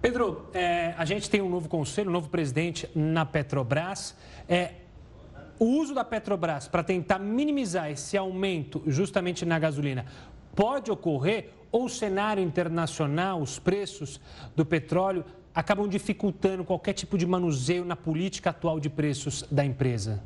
Pedro, 0.00 0.48
é, 0.52 0.94
a 0.96 1.04
gente 1.04 1.28
tem 1.30 1.40
um 1.40 1.48
novo 1.48 1.68
conselho, 1.68 2.08
um 2.08 2.12
novo 2.12 2.28
presidente 2.28 2.88
na 2.94 3.24
Petrobras. 3.24 4.16
É, 4.48 4.72
o 5.58 5.64
uso 5.64 5.94
da 5.94 6.02
Petrobras 6.02 6.66
para 6.66 6.82
tentar 6.82 7.18
minimizar 7.18 7.90
esse 7.90 8.16
aumento 8.16 8.82
justamente 8.86 9.44
na 9.44 9.58
gasolina 9.58 10.06
pode 10.56 10.90
ocorrer 10.90 11.50
ou 11.70 11.84
o 11.84 11.88
cenário 11.88 12.42
internacional, 12.42 13.40
os 13.40 13.58
preços 13.58 14.20
do 14.56 14.64
petróleo 14.66 15.24
acabam 15.54 15.88
dificultando 15.88 16.64
qualquer 16.64 16.92
tipo 16.92 17.18
de 17.18 17.26
manuseio 17.26 17.84
na 17.84 17.96
política 17.96 18.50
atual 18.50 18.80
de 18.80 18.88
preços 18.88 19.44
da 19.50 19.64
empresa? 19.64 20.22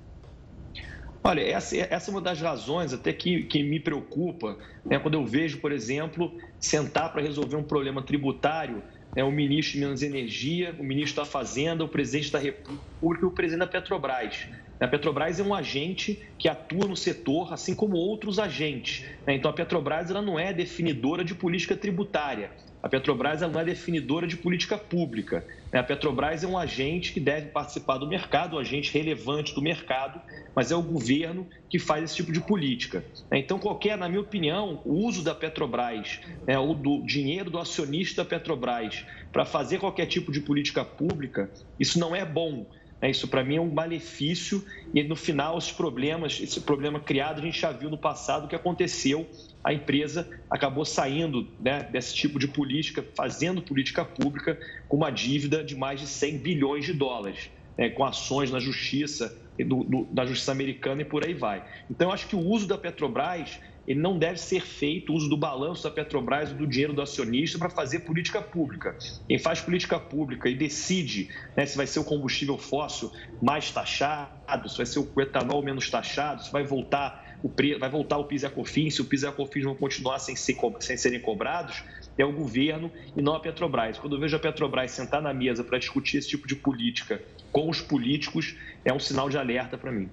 Olha, 1.22 1.40
essa, 1.40 1.76
essa 1.76 2.10
é 2.10 2.12
uma 2.12 2.20
das 2.20 2.40
razões 2.40 2.92
até 2.92 3.12
que, 3.12 3.42
que 3.44 3.62
me 3.62 3.80
preocupa, 3.80 4.56
né, 4.84 4.98
quando 4.98 5.14
eu 5.14 5.26
vejo, 5.26 5.58
por 5.58 5.72
exemplo, 5.72 6.32
sentar 6.60 7.12
para 7.12 7.20
resolver 7.20 7.56
um 7.56 7.64
problema 7.64 8.00
tributário 8.00 8.80
né, 9.16 9.24
o 9.24 9.30
ministro 9.32 9.78
de 9.78 9.84
Minas 9.84 10.02
e 10.02 10.06
Energia, 10.06 10.76
o 10.78 10.84
ministro 10.84 11.22
da 11.22 11.28
Fazenda, 11.28 11.82
o 11.82 11.88
presidente 11.88 12.30
da 12.30 12.38
República 12.38 13.24
e 13.24 13.28
o 13.28 13.30
presidente 13.30 13.60
da 13.60 13.66
Petrobras. 13.66 14.46
A 14.78 14.86
Petrobras 14.86 15.40
é 15.40 15.42
um 15.42 15.54
agente 15.54 16.22
que 16.38 16.50
atua 16.50 16.86
no 16.86 16.94
setor, 16.94 17.54
assim 17.54 17.74
como 17.74 17.96
outros 17.96 18.38
agentes. 18.38 19.06
Né. 19.26 19.34
Então, 19.34 19.50
a 19.50 19.54
Petrobras 19.54 20.10
ela 20.10 20.20
não 20.20 20.38
é 20.38 20.52
definidora 20.52 21.24
de 21.24 21.34
política 21.34 21.74
tributária. 21.74 22.50
A 22.86 22.88
Petrobras 22.88 23.40
não 23.40 23.58
é 23.58 23.64
definidora 23.64 24.28
de 24.28 24.36
política 24.36 24.78
pública. 24.78 25.44
Né? 25.72 25.80
A 25.80 25.82
Petrobras 25.82 26.44
é 26.44 26.46
um 26.46 26.56
agente 26.56 27.12
que 27.12 27.18
deve 27.18 27.48
participar 27.48 27.98
do 27.98 28.06
mercado, 28.06 28.54
um 28.54 28.60
agente 28.60 28.96
relevante 28.96 29.52
do 29.52 29.60
mercado, 29.60 30.20
mas 30.54 30.70
é 30.70 30.76
o 30.76 30.82
governo 30.82 31.48
que 31.68 31.80
faz 31.80 32.04
esse 32.04 32.14
tipo 32.14 32.30
de 32.30 32.38
política. 32.38 33.04
Né? 33.28 33.40
Então, 33.40 33.58
qualquer, 33.58 33.98
na 33.98 34.08
minha 34.08 34.20
opinião, 34.20 34.80
o 34.84 35.04
uso 35.04 35.24
da 35.24 35.34
Petrobras, 35.34 36.20
né, 36.46 36.56
o 36.60 36.74
do 36.74 37.02
dinheiro 37.04 37.50
do 37.50 37.58
acionista 37.58 38.22
da 38.22 38.30
Petrobras 38.30 39.04
para 39.32 39.44
fazer 39.44 39.78
qualquer 39.78 40.06
tipo 40.06 40.30
de 40.30 40.38
política 40.38 40.84
pública, 40.84 41.50
isso 41.80 41.98
não 41.98 42.14
é 42.14 42.24
bom. 42.24 42.66
Isso, 43.02 43.28
para 43.28 43.44
mim, 43.44 43.56
é 43.56 43.60
um 43.60 43.70
malefício 43.72 44.64
e, 44.94 45.02
no 45.02 45.14
final, 45.14 45.58
esses 45.58 45.72
problemas, 45.72 46.40
esse 46.40 46.60
problema 46.60 46.98
criado, 46.98 47.40
a 47.40 47.44
gente 47.44 47.60
já 47.60 47.70
viu 47.70 47.90
no 47.90 47.98
passado 47.98 48.46
o 48.46 48.48
que 48.48 48.56
aconteceu 48.56 49.28
a 49.66 49.72
empresa 49.74 50.30
acabou 50.48 50.84
saindo 50.84 51.52
né, 51.58 51.82
desse 51.90 52.14
tipo 52.14 52.38
de 52.38 52.46
política, 52.46 53.04
fazendo 53.16 53.60
política 53.60 54.04
pública 54.04 54.56
com 54.86 54.96
uma 54.96 55.10
dívida 55.10 55.64
de 55.64 55.74
mais 55.74 55.98
de 55.98 56.06
100 56.06 56.38
bilhões 56.38 56.84
de 56.84 56.92
dólares, 56.92 57.50
né, 57.76 57.90
com 57.90 58.04
ações 58.04 58.52
na 58.52 58.60
justiça, 58.60 59.36
do, 59.58 60.06
da 60.12 60.24
justiça 60.24 60.52
americana 60.52 61.02
e 61.02 61.04
por 61.04 61.26
aí 61.26 61.34
vai. 61.34 61.64
Então, 61.90 62.08
eu 62.08 62.14
acho 62.14 62.28
que 62.28 62.36
o 62.36 62.40
uso 62.40 62.68
da 62.68 62.78
Petrobras 62.78 63.58
ele 63.86 64.00
não 64.00 64.18
deve 64.18 64.38
ser 64.38 64.60
feito 64.60 65.12
uso 65.12 65.28
do 65.28 65.36
balanço 65.36 65.84
da 65.84 65.90
Petrobras 65.90 66.50
ou 66.50 66.56
do 66.56 66.66
dinheiro 66.66 66.92
do 66.92 67.00
acionista 67.00 67.58
para 67.58 67.70
fazer 67.70 68.00
política 68.00 68.42
pública. 68.42 68.96
Quem 69.28 69.38
faz 69.38 69.60
política 69.60 69.98
pública 69.98 70.48
e 70.48 70.54
decide 70.54 71.30
né, 71.56 71.64
se 71.64 71.76
vai 71.76 71.86
ser 71.86 72.00
o 72.00 72.04
combustível 72.04 72.58
fóssil 72.58 73.12
mais 73.40 73.70
taxado, 73.70 74.68
se 74.68 74.76
vai 74.76 74.86
ser 74.86 74.98
o 74.98 75.20
etanol 75.20 75.62
menos 75.62 75.88
taxado, 75.88 76.42
se 76.42 76.50
vai 76.50 76.64
voltar 76.64 77.24
o 77.42 77.78
vai 77.78 77.90
voltar 77.90 78.16
o 78.16 78.24
PIS 78.24 78.42
e 78.42 78.46
a 78.46 78.50
COFINS, 78.50 78.94
se 78.94 79.02
o 79.02 79.04
PIS 79.04 79.22
e 79.22 79.26
a 79.26 79.32
COFINS 79.32 79.64
vão 79.64 79.74
continuar 79.74 80.18
sem, 80.18 80.34
ser 80.34 80.56
sem 80.80 80.96
serem 80.96 81.20
cobrados, 81.20 81.84
é 82.16 82.24
o 82.24 82.32
governo 82.32 82.90
e 83.14 83.22
não 83.22 83.34
a 83.34 83.40
Petrobras. 83.40 83.98
Quando 83.98 84.16
eu 84.16 84.20
vejo 84.20 84.34
a 84.36 84.38
Petrobras 84.38 84.90
sentar 84.90 85.20
na 85.20 85.34
mesa 85.34 85.62
para 85.62 85.78
discutir 85.78 86.16
esse 86.16 86.28
tipo 86.28 86.48
de 86.48 86.56
política 86.56 87.22
com 87.52 87.68
os 87.68 87.80
políticos, 87.80 88.56
é 88.84 88.92
um 88.92 88.98
sinal 88.98 89.28
de 89.28 89.36
alerta 89.36 89.76
para 89.76 89.92
mim. 89.92 90.08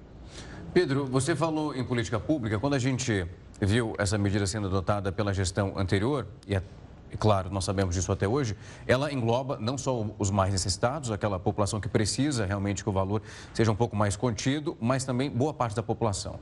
Pedro, 0.73 1.05
você 1.05 1.35
falou 1.35 1.75
em 1.75 1.83
política 1.83 2.19
pública. 2.19 2.59
Quando 2.59 2.73
a 2.73 2.79
gente 2.79 3.25
viu 3.59 3.93
essa 3.97 4.17
medida 4.17 4.45
sendo 4.45 4.67
adotada 4.67 5.11
pela 5.11 5.33
gestão 5.33 5.73
anterior, 5.77 6.27
e 6.47 6.55
é 6.55 6.61
claro, 7.19 7.49
nós 7.51 7.63
sabemos 7.63 7.95
disso 7.95 8.11
até 8.11 8.27
hoje, 8.27 8.55
ela 8.87 9.11
engloba 9.11 9.57
não 9.59 9.77
só 9.77 10.05
os 10.17 10.31
mais 10.31 10.51
necessitados, 10.51 11.11
aquela 11.11 11.39
população 11.39 11.79
que 11.79 11.87
precisa 11.87 12.45
realmente 12.45 12.83
que 12.83 12.89
o 12.89 12.93
valor 12.93 13.21
seja 13.53 13.71
um 13.71 13.75
pouco 13.75 13.95
mais 13.95 14.15
contido, 14.15 14.75
mas 14.81 15.05
também 15.05 15.29
boa 15.29 15.53
parte 15.53 15.75
da 15.75 15.83
população. 15.83 16.39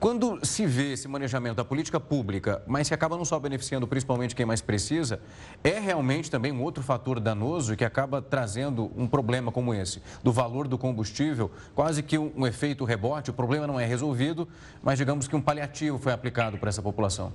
Quando 0.00 0.38
se 0.46 0.64
vê 0.64 0.92
esse 0.92 1.08
manejamento 1.08 1.56
da 1.56 1.64
política 1.64 1.98
pública, 1.98 2.62
mas 2.68 2.86
que 2.86 2.94
acaba 2.94 3.16
não 3.16 3.24
só 3.24 3.36
beneficiando 3.40 3.84
principalmente 3.84 4.32
quem 4.32 4.46
mais 4.46 4.60
precisa, 4.60 5.20
é 5.64 5.80
realmente 5.80 6.30
também 6.30 6.52
um 6.52 6.62
outro 6.62 6.84
fator 6.84 7.18
danoso 7.18 7.76
que 7.76 7.84
acaba 7.84 8.22
trazendo 8.22 8.92
um 8.96 9.08
problema 9.08 9.50
como 9.50 9.74
esse, 9.74 10.00
do 10.22 10.30
valor 10.30 10.68
do 10.68 10.78
combustível, 10.78 11.50
quase 11.74 12.00
que 12.04 12.16
um, 12.16 12.32
um 12.36 12.46
efeito 12.46 12.84
rebote. 12.84 13.30
O 13.30 13.32
problema 13.32 13.66
não 13.66 13.80
é 13.80 13.84
resolvido, 13.84 14.48
mas 14.80 14.98
digamos 14.98 15.26
que 15.26 15.34
um 15.34 15.40
paliativo 15.40 15.98
foi 15.98 16.12
aplicado 16.12 16.58
para 16.58 16.68
essa 16.68 16.80
população. 16.80 17.32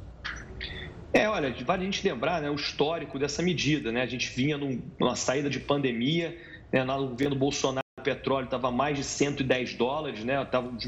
É, 1.12 1.28
olha, 1.28 1.54
vale 1.66 1.82
a 1.82 1.86
gente 1.86 2.08
lembrar 2.08 2.42
né, 2.42 2.50
o 2.50 2.56
histórico 2.56 3.20
dessa 3.20 3.44
medida. 3.44 3.92
Né? 3.92 4.02
A 4.02 4.08
gente 4.08 4.34
vinha 4.34 4.58
num, 4.58 4.82
numa 4.98 5.18
saída 5.18 5.50
de 5.50 5.60
pandemia, 5.60 6.38
né, 6.72 6.82
no 6.86 7.10
governo 7.10 7.36
Bolsonaro 7.36 7.84
o 8.00 8.04
petróleo 8.04 8.46
estava 8.46 8.72
mais 8.72 8.98
de 8.98 9.04
110 9.04 9.76
dólares, 9.76 10.26
né? 10.26 10.44
Tava, 10.46 10.68
os 10.68 10.86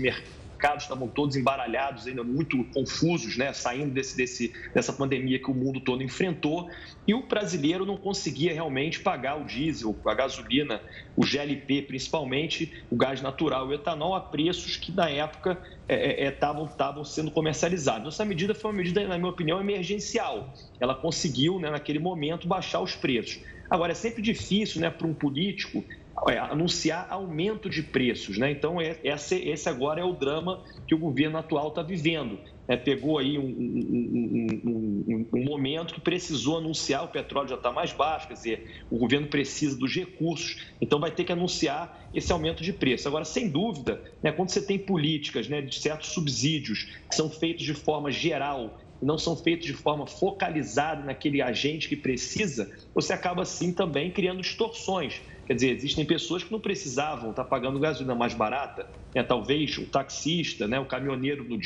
mercados 0.55 0.83
estavam 0.83 1.07
todos 1.07 1.35
embaralhados, 1.35 2.07
ainda 2.07 2.23
muito 2.23 2.63
confusos, 2.73 3.37
né? 3.37 3.51
Saindo 3.51 3.93
desse, 3.93 4.15
desse, 4.15 4.53
dessa 4.73 4.93
pandemia 4.93 5.37
que 5.37 5.51
o 5.51 5.53
mundo 5.53 5.81
todo 5.81 6.01
enfrentou. 6.01 6.69
E 7.05 7.13
o 7.13 7.27
brasileiro 7.27 7.85
não 7.85 7.97
conseguia 7.97 8.53
realmente 8.53 9.01
pagar 9.01 9.39
o 9.39 9.43
diesel, 9.43 9.95
a 10.05 10.13
gasolina, 10.13 10.81
o 11.15 11.25
GLP, 11.25 11.83
principalmente 11.83 12.83
o 12.89 12.95
gás 12.95 13.21
natural 13.21 13.67
e 13.67 13.71
o 13.71 13.73
etanol, 13.75 14.15
a 14.15 14.21
preços 14.21 14.77
que 14.77 14.91
na 14.91 15.09
época 15.09 15.61
estavam 15.87 16.63
é, 16.63 16.67
é, 16.67 17.01
é 17.01 17.03
sendo 17.03 17.29
comercializados. 17.29 18.15
Essa 18.15 18.25
medida 18.25 18.55
foi 18.55 18.71
uma 18.71 18.77
medida, 18.77 19.05
na 19.07 19.17
minha 19.17 19.29
opinião, 19.29 19.59
emergencial. 19.59 20.53
Ela 20.79 20.95
conseguiu, 20.95 21.59
né, 21.59 21.69
naquele 21.69 21.99
momento, 21.99 22.47
baixar 22.47 22.79
os 22.79 22.95
preços. 22.95 23.39
Agora, 23.69 23.91
é 23.91 23.95
sempre 23.95 24.21
difícil 24.21 24.79
né, 24.79 24.89
para 24.89 25.05
um 25.07 25.13
político 25.13 25.83
é, 26.29 26.37
anunciar 26.37 27.07
aumento 27.09 27.69
de 27.69 27.83
preços. 27.83 28.37
Né? 28.37 28.51
Então, 28.51 28.79
é, 28.79 28.97
esse, 29.03 29.35
esse 29.35 29.67
agora 29.69 30.01
é 30.01 30.03
o 30.03 30.13
drama 30.13 30.63
que 30.87 30.95
o 30.95 30.97
governo 30.97 31.37
atual 31.37 31.69
está 31.69 31.81
vivendo. 31.81 32.39
É, 32.67 32.75
pegou 32.75 33.19
aí 33.19 33.37
um, 33.37 33.43
um, 33.43 34.47
um, 34.65 35.27
um, 35.35 35.43
momento 35.43 35.93
que 35.93 36.01
precisou 36.01 36.57
anunciar, 36.57 37.03
o 37.03 37.09
petróleo 37.09 37.49
já 37.49 37.55
está 37.55 37.71
mais 37.71 37.93
baixo, 37.93 38.27
quer 38.27 38.33
dizer, 38.33 38.85
o 38.89 38.97
governo 38.97 39.27
precisa 39.27 39.77
dos 39.77 39.93
recursos, 39.93 40.65
então 40.81 40.99
vai 40.99 41.11
ter 41.11 41.25
que 41.25 41.31
anunciar 41.31 42.09
esse 42.11 42.31
aumento 42.31 42.63
de 42.63 42.73
preço. 42.73 43.07
Agora, 43.07 43.23
sem 43.23 43.49
dúvida, 43.49 44.01
né, 44.23 44.31
quando 44.31 44.49
você 44.49 44.65
tem 44.65 44.79
políticas 44.79 45.47
né, 45.47 45.61
de 45.61 45.75
certos 45.75 46.09
subsídios 46.09 46.87
que 47.07 47.15
são 47.15 47.29
feitos 47.29 47.63
de 47.63 47.75
forma 47.75 48.09
geral 48.09 48.79
não 49.01 49.17
são 49.17 49.35
feitos 49.35 49.65
de 49.65 49.73
forma 49.73 50.07
focalizada 50.07 51.03
naquele 51.03 51.41
agente 51.41 51.87
que 51.87 51.95
precisa, 51.95 52.71
você 52.93 53.13
acaba 53.13 53.41
assim 53.41 53.73
também 53.73 54.11
criando 54.11 54.41
distorções. 54.41 55.21
Quer 55.45 55.53
dizer, 55.53 55.75
existem 55.75 56.05
pessoas 56.05 56.43
que 56.43 56.51
não 56.51 56.59
precisavam 56.59 57.29
estar 57.29 57.43
pagando 57.43 57.79
gasolina 57.79 58.15
mais 58.15 58.33
barata, 58.33 58.89
né? 59.13 59.21
talvez 59.21 59.77
o 59.77 59.85
taxista, 59.85 60.67
né? 60.67 60.79
o 60.79 60.85
caminhoneiro 60.85 61.43
do 61.43 61.57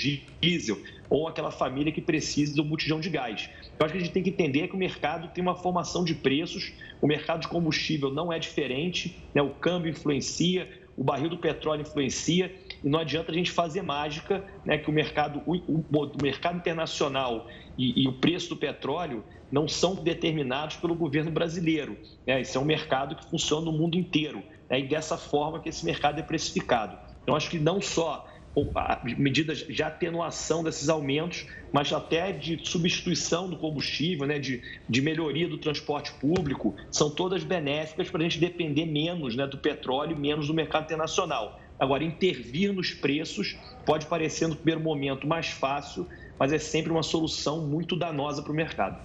diesel, 0.42 0.78
ou 1.10 1.28
aquela 1.28 1.50
família 1.50 1.92
que 1.92 2.02
precisa 2.02 2.54
do 2.56 2.64
botijão 2.64 3.00
de 3.00 3.10
gás. 3.10 3.50
Eu 3.80 3.86
acho 3.86 3.94
que 3.94 4.02
a 4.02 4.04
gente 4.04 4.14
tem 4.14 4.22
que 4.22 4.30
entender 4.30 4.68
que 4.68 4.76
o 4.76 4.78
mercado 4.78 5.34
tem 5.34 5.42
uma 5.42 5.56
formação 5.56 6.04
de 6.04 6.14
preços, 6.14 6.74
o 7.02 7.08
mercado 7.08 7.42
de 7.42 7.48
combustível 7.48 8.12
não 8.12 8.34
é 8.34 8.38
diferente, 8.38 9.24
né? 9.34 9.42
o 9.42 9.52
câmbio 9.52 9.90
influencia, 9.90 10.70
o 10.98 11.04
barril 11.04 11.30
do 11.30 11.38
petróleo 11.38 11.82
influencia, 11.82 12.54
e 12.84 12.90
não 12.90 13.00
adianta 13.00 13.32
a 13.32 13.34
gente 13.34 13.52
fazer 13.52 13.82
mágica, 13.82 14.44
né, 14.66 14.78
que 14.78 14.90
o 14.90 14.94
mercado, 14.94 15.42
o, 15.46 15.56
o 15.56 16.12
mercado 16.22 16.58
internacional 16.58 17.48
e, 17.78 18.04
e, 18.04 18.08
o 18.08 18.14
preço 18.14 18.50
do 18.50 18.58
petróleo 18.58 19.24
não 19.52 19.68
são 19.68 19.96
determinados 19.96 20.76
pelo 20.78 20.96
governo 20.96 21.32
brasileiro. 21.32 21.98
Né? 22.26 22.42
Esse 22.42 22.58
é 22.58 22.60
um 22.60 22.66
mercado 22.66 23.16
que 23.16 23.30
funciona 23.30 23.66
no 23.66 23.72
mundo 23.72 23.98
inteiro, 23.98 24.44
né? 24.70 24.80
e 24.80 24.88
dessa 24.88 25.18
forma 25.18 25.60
que 25.60 25.70
esse 25.70 25.86
mercado 25.86 26.20
é 26.20 26.24
precificado. 26.24 26.98
Então, 27.24 27.36
acho 27.36 27.50
que 27.50 27.60
não 27.60 27.82
só 27.82 28.26
medidas 29.18 29.60
de 29.60 29.84
atenuação 29.84 30.64
desses 30.64 30.90
aumentos, 30.90 31.46
mas 31.72 31.92
até 31.94 32.32
de 32.32 32.60
substituição 32.64 33.50
do 33.50 33.58
combustível, 33.58 34.26
né, 34.26 34.40
de, 34.40 34.62
de 34.88 35.02
melhoria 35.02 35.48
do 35.48 35.58
transporte 35.58 36.12
público, 36.14 36.76
são 36.92 37.10
todas 37.10 37.44
benéficas 37.44 38.10
para 38.10 38.20
a 38.20 38.24
gente 38.24 38.40
depender 38.40 38.86
menos 38.86 39.36
né, 39.36 39.46
do 39.46 39.58
petróleo 39.58 40.16
e 40.16 40.20
menos 40.20 40.48
do 40.48 40.54
mercado 40.54 40.86
internacional. 40.86 41.60
Agora, 41.80 42.04
intervir 42.04 42.74
nos 42.74 42.92
preços 42.92 43.58
pode 43.86 44.06
parecer 44.06 44.48
no 44.48 44.56
primeiro 44.56 44.82
momento 44.82 45.26
mais 45.26 45.48
fácil, 45.48 46.06
mas 46.38 46.52
é 46.52 46.60
sempre 46.60 46.92
uma 46.92 47.04
solução 47.04 47.66
muito 47.66 47.96
danosa 47.96 48.42
para 48.42 48.52
o 48.52 48.56
mercado. 48.56 49.00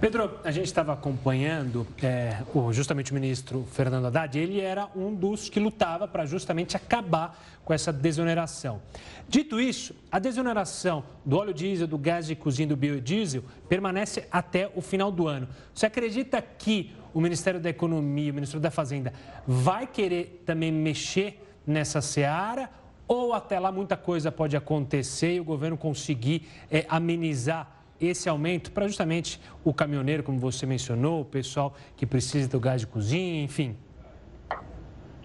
Pedro, 0.00 0.38
a 0.44 0.50
gente 0.50 0.66
estava 0.66 0.92
acompanhando 0.92 1.86
é, 2.02 2.42
o, 2.52 2.72
justamente 2.72 3.12
o 3.12 3.14
ministro 3.14 3.66
Fernando 3.72 4.06
Haddad, 4.06 4.38
ele 4.38 4.60
era 4.60 4.88
um 4.94 5.14
dos 5.14 5.48
que 5.48 5.58
lutava 5.58 6.06
para 6.06 6.26
justamente 6.26 6.76
acabar 6.76 7.42
com 7.64 7.72
essa 7.72 7.92
desoneração. 7.92 8.82
Dito 9.28 9.58
isso, 9.58 9.94
a 10.12 10.18
desoneração 10.18 11.04
do 11.24 11.38
óleo 11.38 11.54
diesel, 11.54 11.86
do 11.86 11.96
gás 11.96 12.26
de 12.26 12.34
cozinha 12.34 12.66
e 12.66 12.68
do 12.68 12.76
biodiesel 12.76 13.44
permanece 13.68 14.26
até 14.30 14.70
o 14.74 14.82
final 14.82 15.10
do 15.10 15.26
ano. 15.26 15.48
Você 15.72 15.86
acredita 15.86 16.42
que 16.42 16.92
o 17.14 17.20
Ministério 17.20 17.60
da 17.60 17.70
Economia, 17.70 18.32
o 18.32 18.34
Ministério 18.34 18.60
da 18.60 18.70
Fazenda, 18.70 19.12
vai 19.46 19.86
querer 19.86 20.42
também 20.44 20.70
mexer 20.70 21.43
nessa 21.66 22.00
seara? 22.00 22.70
Ou 23.06 23.32
até 23.32 23.58
lá 23.58 23.70
muita 23.70 23.96
coisa 23.96 24.32
pode 24.32 24.56
acontecer 24.56 25.34
e 25.34 25.40
o 25.40 25.44
governo 25.44 25.76
conseguir 25.76 26.48
é, 26.70 26.86
amenizar 26.88 27.82
esse 28.00 28.28
aumento 28.28 28.72
para 28.72 28.86
justamente 28.86 29.40
o 29.62 29.72
caminhoneiro, 29.72 30.22
como 30.22 30.38
você 30.38 30.66
mencionou, 30.66 31.20
o 31.20 31.24
pessoal 31.24 31.74
que 31.96 32.06
precisa 32.06 32.48
do 32.48 32.58
gás 32.58 32.80
de 32.80 32.86
cozinha, 32.86 33.42
enfim? 33.42 33.76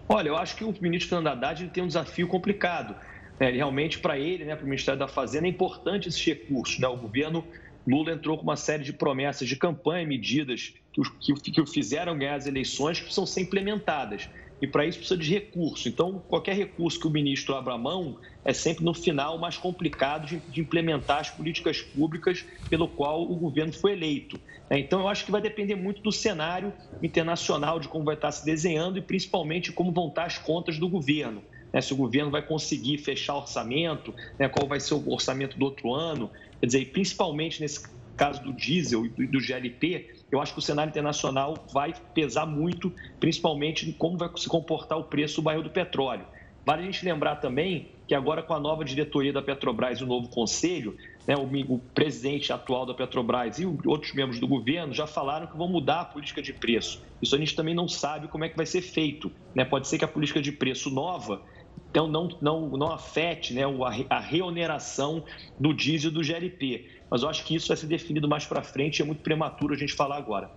Olha, 0.07 0.29
eu 0.29 0.35
acho 0.35 0.55
que 0.55 0.63
o 0.63 0.73
ministro 0.81 1.09
Fernando 1.09 1.27
Haddad 1.27 1.63
ele 1.63 1.71
tem 1.71 1.83
um 1.83 1.87
desafio 1.87 2.27
complicado. 2.27 2.95
Né? 3.39 3.51
Realmente, 3.51 3.99
para 3.99 4.17
ele, 4.17 4.43
né, 4.43 4.55
para 4.55 4.65
o 4.65 4.67
Ministério 4.67 4.99
da 4.99 5.07
Fazenda, 5.07 5.45
é 5.45 5.49
importante 5.49 6.09
esse 6.09 6.25
recurso. 6.25 6.81
Né? 6.81 6.87
O 6.87 6.97
governo 6.97 7.45
Lula 7.87 8.11
entrou 8.11 8.37
com 8.37 8.43
uma 8.43 8.55
série 8.55 8.83
de 8.83 8.91
promessas 8.91 9.47
de 9.47 9.55
campanha, 9.55 10.05
medidas 10.05 10.73
que 10.91 11.33
que, 11.35 11.51
que 11.51 11.61
o 11.61 11.65
fizeram 11.65 12.17
ganhar 12.17 12.35
as 12.35 12.45
eleições, 12.45 12.97
que 12.97 13.05
precisam 13.05 13.25
ser 13.25 13.41
implementadas 13.41 14.29
e 14.61 14.67
para 14.67 14.85
isso 14.85 14.99
precisa 14.99 15.19
de 15.19 15.31
recurso. 15.31 15.87
Então, 15.87 16.21
qualquer 16.27 16.55
recurso 16.55 16.99
que 16.99 17.07
o 17.07 17.09
ministro 17.09 17.55
abra 17.55 17.77
mão 17.77 18.17
é 18.43 18.53
sempre 18.53 18.83
no 18.83 18.93
final 18.93 19.37
mais 19.37 19.57
complicado 19.57 20.27
de, 20.27 20.37
de 20.37 20.61
implementar 20.61 21.19
as 21.19 21.29
políticas 21.29 21.81
públicas 21.81 22.45
pelo 22.69 22.87
qual 22.87 23.23
o 23.23 23.35
governo 23.35 23.71
foi 23.71 23.93
eleito. 23.93 24.39
Né? 24.69 24.79
Então, 24.79 24.99
eu 24.99 25.07
acho 25.07 25.25
que 25.25 25.31
vai 25.31 25.41
depender 25.41 25.75
muito 25.75 26.01
do 26.01 26.11
cenário 26.11 26.73
internacional, 27.01 27.79
de 27.79 27.87
como 27.87 28.03
vai 28.03 28.15
estar 28.15 28.31
se 28.31 28.45
desenhando 28.45 28.97
e 28.97 29.01
principalmente 29.01 29.71
como 29.71 29.91
vão 29.91 30.09
estar 30.09 30.25
as 30.25 30.37
contas 30.37 30.77
do 30.77 30.89
governo. 30.89 31.41
Né? 31.71 31.79
Se 31.81 31.93
o 31.93 31.95
governo 31.95 32.29
vai 32.29 32.41
conseguir 32.41 32.97
fechar 32.97 33.35
orçamento, 33.35 34.13
né? 34.37 34.49
qual 34.49 34.67
vai 34.67 34.79
ser 34.79 34.93
o 34.95 35.09
orçamento 35.09 35.57
do 35.57 35.65
outro 35.65 35.93
ano. 35.93 36.29
Quer 36.59 36.65
dizer, 36.65 36.85
principalmente 36.91 37.61
nesse 37.61 37.87
caso 38.17 38.43
do 38.43 38.51
diesel 38.51 39.05
e 39.05 39.09
do 39.09 39.39
GLP, 39.39 40.18
eu 40.31 40.41
acho 40.41 40.53
que 40.53 40.59
o 40.59 40.61
cenário 40.61 40.89
internacional 40.89 41.55
vai 41.71 41.93
pesar 42.13 42.45
muito, 42.45 42.93
principalmente 43.19 43.89
em 43.89 43.91
como 43.91 44.17
vai 44.17 44.29
se 44.35 44.47
comportar 44.47 44.97
o 44.97 45.03
preço 45.03 45.37
do 45.37 45.41
barril 45.41 45.63
do 45.63 45.69
petróleo. 45.69 46.25
Vale 46.65 46.83
a 46.83 46.85
gente 46.85 47.03
lembrar 47.03 47.37
também 47.37 47.89
que 48.07 48.13
agora 48.13 48.43
com 48.43 48.53
a 48.53 48.59
nova 48.59 48.83
diretoria 48.83 49.31
da 49.31 49.41
Petrobras 49.41 49.99
e 49.99 50.03
o 50.03 50.07
novo 50.07 50.27
conselho, 50.29 50.97
né, 51.27 51.35
o, 51.35 51.73
o, 51.73 51.79
presidente 51.93 52.51
atual 52.51 52.85
da 52.85 52.93
Petrobras 52.93 53.59
e 53.59 53.65
outros 53.65 54.13
membros 54.13 54.39
do 54.39 54.47
governo 54.47 54.93
já 54.93 55.07
falaram 55.07 55.47
que 55.47 55.57
vão 55.57 55.67
mudar 55.67 56.01
a 56.01 56.05
política 56.05 56.41
de 56.41 56.53
preço. 56.53 57.01
Isso 57.21 57.35
a 57.35 57.39
gente 57.39 57.55
também 57.55 57.73
não 57.73 57.87
sabe 57.87 58.27
como 58.27 58.43
é 58.43 58.49
que 58.49 58.57
vai 58.57 58.65
ser 58.65 58.81
feito. 58.81 59.31
Né? 59.55 59.63
Pode 59.63 59.87
ser 59.87 59.97
que 59.97 60.05
a 60.05 60.07
política 60.07 60.41
de 60.41 60.51
preço 60.51 60.89
nova 60.89 61.41
então 61.89 62.07
não, 62.07 62.29
não, 62.39 62.69
não 62.69 62.91
afete 62.91 63.53
né, 63.53 63.63
a 64.09 64.19
reoneração 64.19 65.23
do 65.59 65.73
diesel 65.73 66.11
do 66.11 66.23
GLP. 66.23 66.85
Mas 67.09 67.23
eu 67.23 67.29
acho 67.29 67.43
que 67.43 67.55
isso 67.55 67.67
vai 67.67 67.77
ser 67.77 67.87
definido 67.87 68.27
mais 68.27 68.45
para 68.45 68.61
frente 68.61 68.99
e 68.99 69.01
é 69.01 69.05
muito 69.05 69.21
prematuro 69.21 69.73
a 69.73 69.77
gente 69.77 69.93
falar 69.93 70.17
agora. 70.17 70.49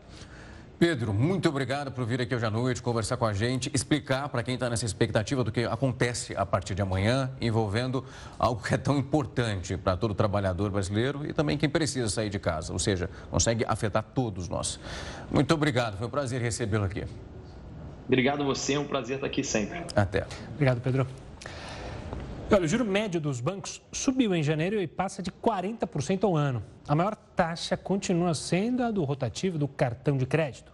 Pedro, 0.82 1.14
muito 1.14 1.48
obrigado 1.48 1.92
por 1.92 2.04
vir 2.04 2.20
aqui 2.20 2.34
hoje 2.34 2.44
à 2.44 2.50
noite 2.50 2.82
conversar 2.82 3.16
com 3.16 3.24
a 3.24 3.32
gente, 3.32 3.70
explicar 3.72 4.28
para 4.28 4.42
quem 4.42 4.54
está 4.54 4.68
nessa 4.68 4.84
expectativa 4.84 5.44
do 5.44 5.52
que 5.52 5.60
acontece 5.64 6.34
a 6.36 6.44
partir 6.44 6.74
de 6.74 6.82
amanhã, 6.82 7.30
envolvendo 7.40 8.04
algo 8.36 8.60
que 8.60 8.74
é 8.74 8.76
tão 8.76 8.98
importante 8.98 9.76
para 9.76 9.96
todo 9.96 10.12
trabalhador 10.12 10.72
brasileiro 10.72 11.24
e 11.24 11.32
também 11.32 11.56
quem 11.56 11.68
precisa 11.68 12.08
sair 12.08 12.30
de 12.30 12.40
casa, 12.40 12.72
ou 12.72 12.80
seja, 12.80 13.08
consegue 13.30 13.64
afetar 13.68 14.02
todos 14.02 14.48
nós. 14.48 14.80
Muito 15.30 15.54
obrigado, 15.54 15.96
foi 15.98 16.08
um 16.08 16.10
prazer 16.10 16.42
recebê-lo 16.42 16.86
aqui. 16.86 17.04
Obrigado 18.08 18.42
a 18.42 18.44
você, 18.44 18.74
é 18.74 18.80
um 18.80 18.84
prazer 18.84 19.18
estar 19.18 19.28
aqui 19.28 19.44
sempre. 19.44 19.84
Até. 19.94 20.26
Obrigado, 20.52 20.80
Pedro. 20.80 21.06
Olha, 22.54 22.66
o 22.66 22.68
juro 22.68 22.84
médio 22.84 23.18
dos 23.18 23.40
bancos 23.40 23.80
subiu 23.90 24.34
em 24.34 24.42
janeiro 24.42 24.78
e 24.78 24.86
passa 24.86 25.22
de 25.22 25.30
40% 25.30 26.24
ao 26.24 26.36
ano. 26.36 26.62
A 26.86 26.94
maior 26.94 27.16
taxa 27.16 27.78
continua 27.78 28.34
sendo 28.34 28.82
a 28.82 28.90
do 28.90 29.02
rotativo 29.04 29.56
do 29.56 29.66
cartão 29.66 30.18
de 30.18 30.26
crédito. 30.26 30.70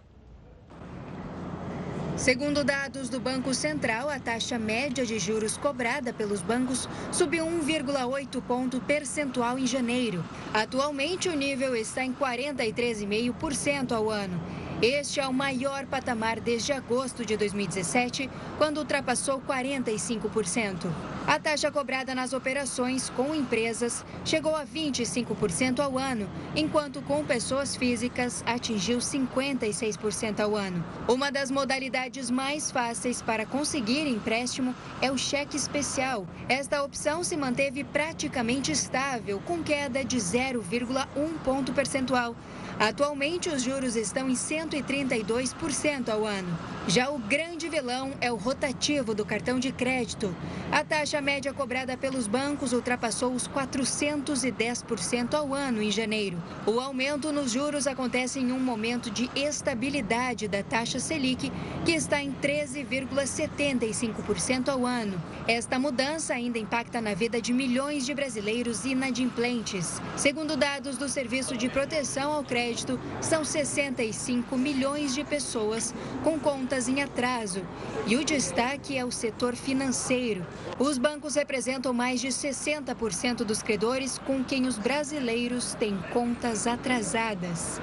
Segundo 2.17 2.65
dados 2.65 3.07
do 3.07 3.17
Banco 3.17 3.53
Central, 3.53 4.09
a 4.09 4.19
taxa 4.19 4.59
média 4.59 5.05
de 5.05 5.17
juros 5.17 5.55
cobrada 5.55 6.11
pelos 6.11 6.41
bancos 6.41 6.89
subiu 7.13 7.45
1,8 7.45 8.41
ponto 8.41 8.81
percentual 8.81 9.57
em 9.57 9.65
janeiro. 9.65 10.21
Atualmente, 10.53 11.29
o 11.29 11.33
nível 11.33 11.73
está 11.77 12.03
em 12.03 12.13
43,5% 12.13 13.93
ao 13.93 14.09
ano 14.09 14.37
Este 14.81 15.19
é 15.19 15.27
o 15.27 15.33
maior 15.33 15.85
patamar 15.87 16.39
desde 16.39 16.71
agosto 16.71 17.25
de 17.25 17.35
2017, 17.35 18.29
quando 18.57 18.77
ultrapassou 18.77 19.41
45%. 19.41 20.89
A 21.27 21.37
taxa 21.37 21.69
cobrada 21.69 22.15
nas 22.15 22.31
operações 22.31 23.09
com 23.09 23.35
empresas 23.35 24.05
chegou 24.23 24.55
a 24.55 24.65
25% 24.65 25.81
ao 25.81 25.97
ano, 25.97 26.29
enquanto 26.55 27.01
com 27.01 27.25
pessoas 27.25 27.75
físicas 27.75 28.41
atingiu 28.45 28.99
56% 28.99 30.39
ao 30.39 30.55
ano. 30.55 30.81
Uma 31.09 31.29
das 31.29 31.51
modalidades 31.51 32.31
mais 32.31 32.71
fáceis 32.71 33.21
para 33.21 33.45
conseguir 33.45 34.07
empréstimo 34.07 34.73
é 35.01 35.11
o 35.11 35.17
cheque 35.17 35.57
especial. 35.57 36.25
Esta 36.47 36.81
opção 36.83 37.21
se 37.21 37.35
manteve 37.35 37.83
praticamente 37.83 38.71
estável, 38.71 39.41
com 39.45 39.61
queda 39.61 40.05
de 40.05 40.15
0,1 40.15 41.05
ponto 41.43 41.73
percentual. 41.73 42.33
Atualmente, 42.79 43.49
os 43.49 43.61
juros 43.61 43.97
estão 43.97 44.29
em 44.29 44.35
132% 44.35 46.07
ao 46.07 46.25
ano. 46.25 46.57
Já 46.87 47.09
o 47.09 47.19
grande 47.19 47.67
vilão 47.67 48.13
é 48.21 48.31
o 48.31 48.37
rotativo 48.37 49.13
do 49.13 49.25
cartão 49.25 49.59
de 49.59 49.69
crédito. 49.69 50.33
A 50.71 50.81
taxa 50.81 51.19
média 51.19 51.53
cobrada 51.53 51.97
pelos 51.97 52.25
bancos 52.25 52.71
ultrapassou 52.71 53.33
os 53.33 53.49
410% 53.49 55.33
ao 55.33 55.53
ano 55.53 55.83
em 55.83 55.91
janeiro. 55.91 56.41
O 56.65 56.79
aumento 56.79 57.33
nos 57.33 57.51
juros 57.51 57.85
acontece 57.85 58.39
em 58.39 58.53
um 58.53 58.59
momento 58.59 59.11
de 59.11 59.29
estabilidade 59.35 60.47
da 60.47 60.63
taxa 60.63 61.01
Selic, 61.01 61.51
que 61.83 61.91
está 61.91 62.23
em 62.23 62.33
13,75% 62.41 64.69
ao 64.69 64.85
ano. 64.85 65.21
Esta 65.49 65.77
mudança 65.77 66.33
ainda 66.33 66.57
impacta 66.57 67.01
na 67.01 67.13
vida 67.13 67.41
de 67.41 67.51
milhões 67.51 68.05
de 68.05 68.13
brasileiros 68.13 68.85
inadimplentes. 68.85 70.01
Segundo 70.15 70.55
dados 70.55 70.97
do 70.97 71.09
Serviço 71.09 71.57
de 71.57 71.67
Proteção 71.67 72.31
ao 72.31 72.41
Crédito, 72.43 72.68
crédito, 72.69 72.99
são 73.19 73.43
65 73.43 74.57
milhões 74.57 75.13
de 75.13 75.23
pessoas 75.23 75.93
com 76.23 76.39
contas 76.39 76.87
em 76.87 77.01
atraso. 77.01 77.63
E 78.05 78.15
o 78.15 78.23
destaque 78.23 78.97
é 78.97 79.03
o 79.03 79.11
setor 79.11 79.55
financeiro. 79.55 80.45
Os 80.77 80.97
bancos 80.97 81.35
representam 81.35 81.93
mais 81.93 82.21
de 82.21 82.27
60% 82.27 83.37
dos 83.37 83.63
credores 83.63 84.19
com 84.19 84.43
quem 84.43 84.67
os 84.67 84.77
brasileiros 84.77 85.73
têm 85.73 85.97
contas 86.13 86.67
atrasadas. 86.67 87.81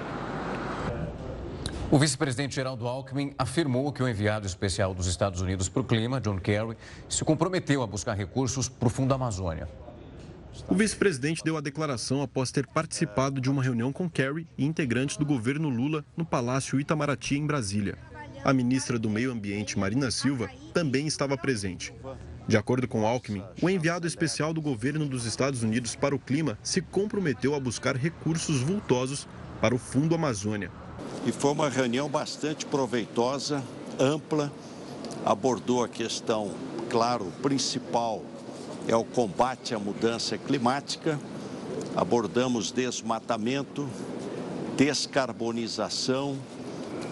O 1.90 1.98
vice-presidente 1.98 2.56
Geraldo 2.56 2.86
Alckmin 2.88 3.32
afirmou 3.38 3.92
que 3.92 4.02
o 4.02 4.08
enviado 4.08 4.46
especial 4.46 4.92
dos 4.92 5.06
Estados 5.06 5.40
Unidos 5.40 5.68
para 5.68 5.82
o 5.82 5.84
clima, 5.84 6.20
John 6.20 6.38
Kerry, 6.38 6.76
se 7.08 7.24
comprometeu 7.24 7.82
a 7.82 7.86
buscar 7.86 8.14
recursos 8.14 8.68
para 8.68 8.88
o 8.88 8.90
Fundo 8.90 9.14
Amazônia. 9.14 9.68
O 10.68 10.74
vice-presidente 10.74 11.44
deu 11.44 11.56
a 11.56 11.60
declaração 11.60 12.22
após 12.22 12.50
ter 12.50 12.66
participado 12.66 13.40
de 13.40 13.50
uma 13.50 13.62
reunião 13.62 13.92
com 13.92 14.08
Kerry 14.08 14.48
e 14.56 14.64
integrantes 14.64 15.16
do 15.16 15.24
governo 15.24 15.68
Lula 15.68 16.04
no 16.16 16.24
Palácio 16.24 16.80
Itamaraty, 16.80 17.36
em 17.36 17.46
Brasília. 17.46 17.98
A 18.42 18.52
ministra 18.52 18.98
do 18.98 19.10
Meio 19.10 19.30
Ambiente, 19.30 19.78
Marina 19.78 20.10
Silva, 20.10 20.48
também 20.72 21.06
estava 21.06 21.36
presente. 21.36 21.92
De 22.48 22.56
acordo 22.56 22.88
com 22.88 23.06
Alckmin, 23.06 23.42
o 23.60 23.68
enviado 23.68 24.06
especial 24.06 24.54
do 24.54 24.60
governo 24.60 25.06
dos 25.06 25.24
Estados 25.24 25.62
Unidos 25.62 25.94
para 25.94 26.14
o 26.14 26.18
clima 26.18 26.58
se 26.62 26.80
comprometeu 26.80 27.54
a 27.54 27.60
buscar 27.60 27.96
recursos 27.96 28.60
vultosos 28.60 29.26
para 29.60 29.74
o 29.74 29.78
Fundo 29.78 30.14
Amazônia. 30.14 30.70
E 31.26 31.32
foi 31.32 31.52
uma 31.52 31.68
reunião 31.68 32.08
bastante 32.08 32.64
proveitosa, 32.64 33.62
ampla, 33.98 34.52
abordou 35.24 35.82
a 35.82 35.88
questão, 35.88 36.54
claro, 36.88 37.32
principal 37.42 38.22
é 38.88 38.94
o 38.94 39.04
combate 39.04 39.74
à 39.74 39.78
mudança 39.78 40.38
climática. 40.38 41.18
Abordamos 41.94 42.70
desmatamento, 42.70 43.88
descarbonização, 44.76 46.36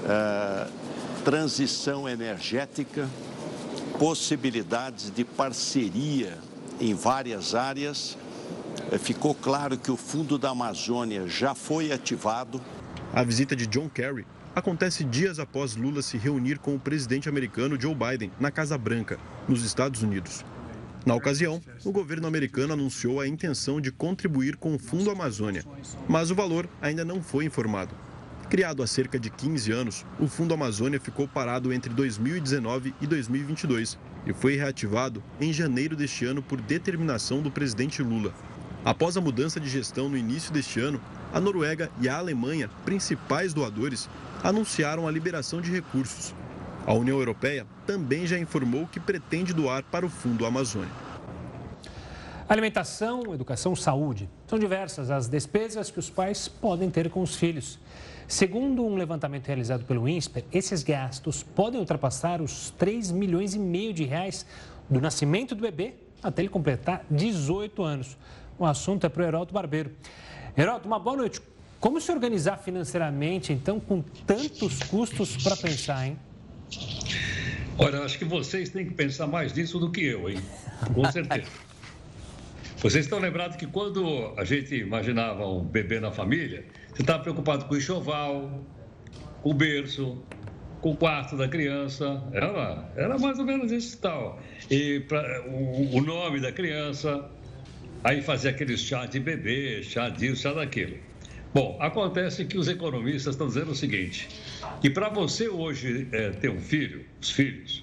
eh, 0.07 0.69
transição 1.25 2.09
energética, 2.09 3.09
possibilidades 3.99 5.11
de 5.11 5.25
parceria 5.25 6.39
em 6.81 6.95
várias 6.95 7.55
áreas. 7.55 8.17
Eh, 8.93 8.99
ficou 8.99 9.35
claro 9.35 9.77
que 9.77 9.91
o 9.91 9.97
Fundo 9.97 10.39
da 10.39 10.51
Amazônia 10.51 11.27
já 11.27 11.55
foi 11.55 11.91
ativado. 11.91 12.61
A 13.13 13.25
visita 13.25 13.57
de 13.57 13.67
John 13.67 13.89
Kerry 13.89 14.27
acontece 14.55 15.03
dias 15.03 15.41
após 15.41 15.75
Lula 15.75 16.03
se 16.03 16.17
reunir 16.17 16.59
com 16.59 16.75
o 16.77 16.79
presidente 16.79 17.29
americano 17.29 17.81
Joe 17.81 17.95
Biden 17.95 18.31
na 18.39 18.51
Casa 18.51 18.79
Branca, 18.79 19.19
nos 19.49 19.65
Estados 19.65 20.03
Unidos. 20.03 20.45
Na 21.07 21.15
ocasião, 21.15 21.61
o 21.85 21.93
governo 21.93 22.27
americano 22.27 22.73
anunciou 22.73 23.21
a 23.21 23.29
intenção 23.29 23.79
de 23.79 23.93
contribuir 23.93 24.57
com 24.57 24.75
o 24.75 24.79
Fundo 24.79 25.11
Amazônia, 25.11 25.63
mas 26.09 26.31
o 26.31 26.35
valor 26.35 26.67
ainda 26.81 27.05
não 27.05 27.23
foi 27.23 27.45
informado. 27.45 27.95
Criado 28.49 28.83
há 28.83 28.87
cerca 28.87 29.19
de 29.19 29.29
15 29.29 29.71
anos, 29.71 30.07
o 30.19 30.27
Fundo 30.27 30.55
Amazônia 30.55 30.99
ficou 30.99 31.29
parado 31.29 31.75
entre 31.75 31.93
2019 31.93 32.95
e 33.03 33.07
2022 33.07 33.99
e 34.27 34.33
foi 34.33 34.57
reativado 34.57 35.23
em 35.39 35.53
janeiro 35.53 35.95
deste 35.95 36.25
ano 36.25 36.43
por 36.43 36.59
determinação 36.59 37.43
do 37.43 37.51
presidente 37.51 38.03
Lula. 38.03 38.33
Após 38.83 39.17
a 39.19 39.21
mudança 39.21 39.61
de 39.61 39.69
gestão 39.69 40.09
no 40.09 40.17
início 40.17 40.53
deste 40.53 40.81
ano, 40.81 41.01
a 41.35 41.41
Noruega 41.41 41.91
e 42.01 42.09
a 42.09 42.17
Alemanha, 42.17 42.71
principais 42.85 43.53
doadores, 43.53 44.09
anunciaram 44.43 45.07
a 45.07 45.11
liberação 45.11 45.61
de 45.61 45.71
recursos. 45.71 46.35
A 46.87 46.93
União 46.93 47.19
Europeia 47.19 47.67
também 47.87 48.27
já 48.27 48.39
informou 48.39 48.87
que 48.87 49.01
pretende 49.01 49.55
doar 49.55 49.83
para 49.85 50.05
o 50.05 50.11
Fundo 50.11 50.45
Amazônia. 50.45 50.93
Alimentação, 52.47 53.33
educação, 53.33 53.75
saúde. 53.75 54.29
São 54.47 54.59
diversas 54.59 55.11
as 55.11 55.27
despesas 55.27 55.91
que 55.91 55.99
os 55.99 56.11
pais 56.11 56.47
podem 56.47 56.91
ter 56.91 57.09
com 57.09 57.23
os 57.23 57.37
filhos. 57.37 57.79
Segundo 58.29 58.85
um 58.85 58.97
levantamento 58.97 59.47
realizado 59.47 59.85
pelo 59.87 60.07
INSPER, 60.07 60.45
esses 60.53 60.83
gastos 60.83 61.43
podem 61.43 61.81
ultrapassar 61.81 62.43
os 62.43 62.69
3 62.73 63.13
milhões 63.13 63.55
e 63.55 63.59
meio 63.59 63.95
de 63.95 64.05
reais 64.05 64.45
do 64.91 65.01
nascimento 65.01 65.55
do 65.55 65.63
bebê 65.63 65.95
até 66.23 66.43
ele 66.43 66.51
completar 66.51 67.03
18 67.11 67.83
anos. 67.83 68.17
O 68.59 68.67
assunto 68.67 69.07
é 69.07 69.09
para 69.09 69.23
o 69.23 69.27
Heraldo 69.27 69.55
Barbeiro. 69.55 69.91
Heraldo, 70.55 70.87
uma 70.87 70.99
boa 70.99 71.17
noite. 71.17 71.41
Como 71.81 71.99
se 71.99 72.13
organizar 72.13 72.59
financeiramente, 72.59 73.55
então, 73.55 73.81
com 73.81 74.03
tantos 74.27 74.83
custos 74.83 75.43
para 75.43 75.57
pensar, 75.57 76.07
hein? 76.07 76.19
Olha, 77.79 78.01
acho 78.01 78.19
que 78.19 78.25
vocês 78.25 78.69
têm 78.69 78.87
que 78.87 78.95
pensar 78.95 79.27
mais 79.27 79.53
nisso 79.53 79.79
do 79.79 79.91
que 79.91 80.05
eu, 80.05 80.29
hein? 80.29 80.41
Com 80.95 81.11
certeza. 81.11 81.51
Vocês 82.85 83.07
estão 83.07 83.19
lembrados 83.19 83.57
que 83.57 83.67
quando 83.67 84.35
a 84.37 84.45
gente 84.45 84.75
imaginava 84.75 85.49
um 85.49 85.65
bebê 85.65 86.01
na 86.01 86.13
família, 86.13 86.67
você 86.93 87.01
estava 87.01 87.23
preocupado 87.23 87.65
com 87.65 87.73
o 87.73 87.79
enxoval, 87.79 88.63
com 89.43 89.51
o 89.53 89.55
berço, 89.55 90.23
com 90.83 90.91
o 90.91 90.97
quarto 90.97 91.35
da 91.35 91.49
criança. 91.49 92.23
Era, 92.31 92.93
era 92.95 93.19
mais 93.19 93.39
ou 93.39 93.47
menos 93.47 93.73
isso 93.73 93.97
e 93.97 93.99
tal. 94.01 94.39
E 94.71 95.01
pra, 95.01 95.43
o, 95.47 95.97
o 95.97 96.01
nome 96.03 96.41
da 96.41 96.53
criança. 96.53 97.25
Aí 98.03 98.21
fazia 98.21 98.51
aquele 98.51 98.77
chá 98.77 99.07
de 99.07 99.19
bebê, 99.19 99.83
chá 99.83 100.11
disso, 100.11 100.43
chá 100.43 100.53
daquilo. 100.53 100.99
Bom, 101.55 101.79
acontece 101.81 102.45
que 102.45 102.59
os 102.59 102.69
economistas 102.69 103.33
estão 103.33 103.47
dizendo 103.47 103.71
o 103.71 103.75
seguinte: 103.75 104.29
que 104.85 104.91
para 104.91 105.09
você 105.09 105.49
hoje 105.49 106.07
é, 106.13 106.29
ter 106.29 106.51
um 106.51 106.61
filho, 106.61 107.07
os 107.19 107.31
filhos, 107.31 107.83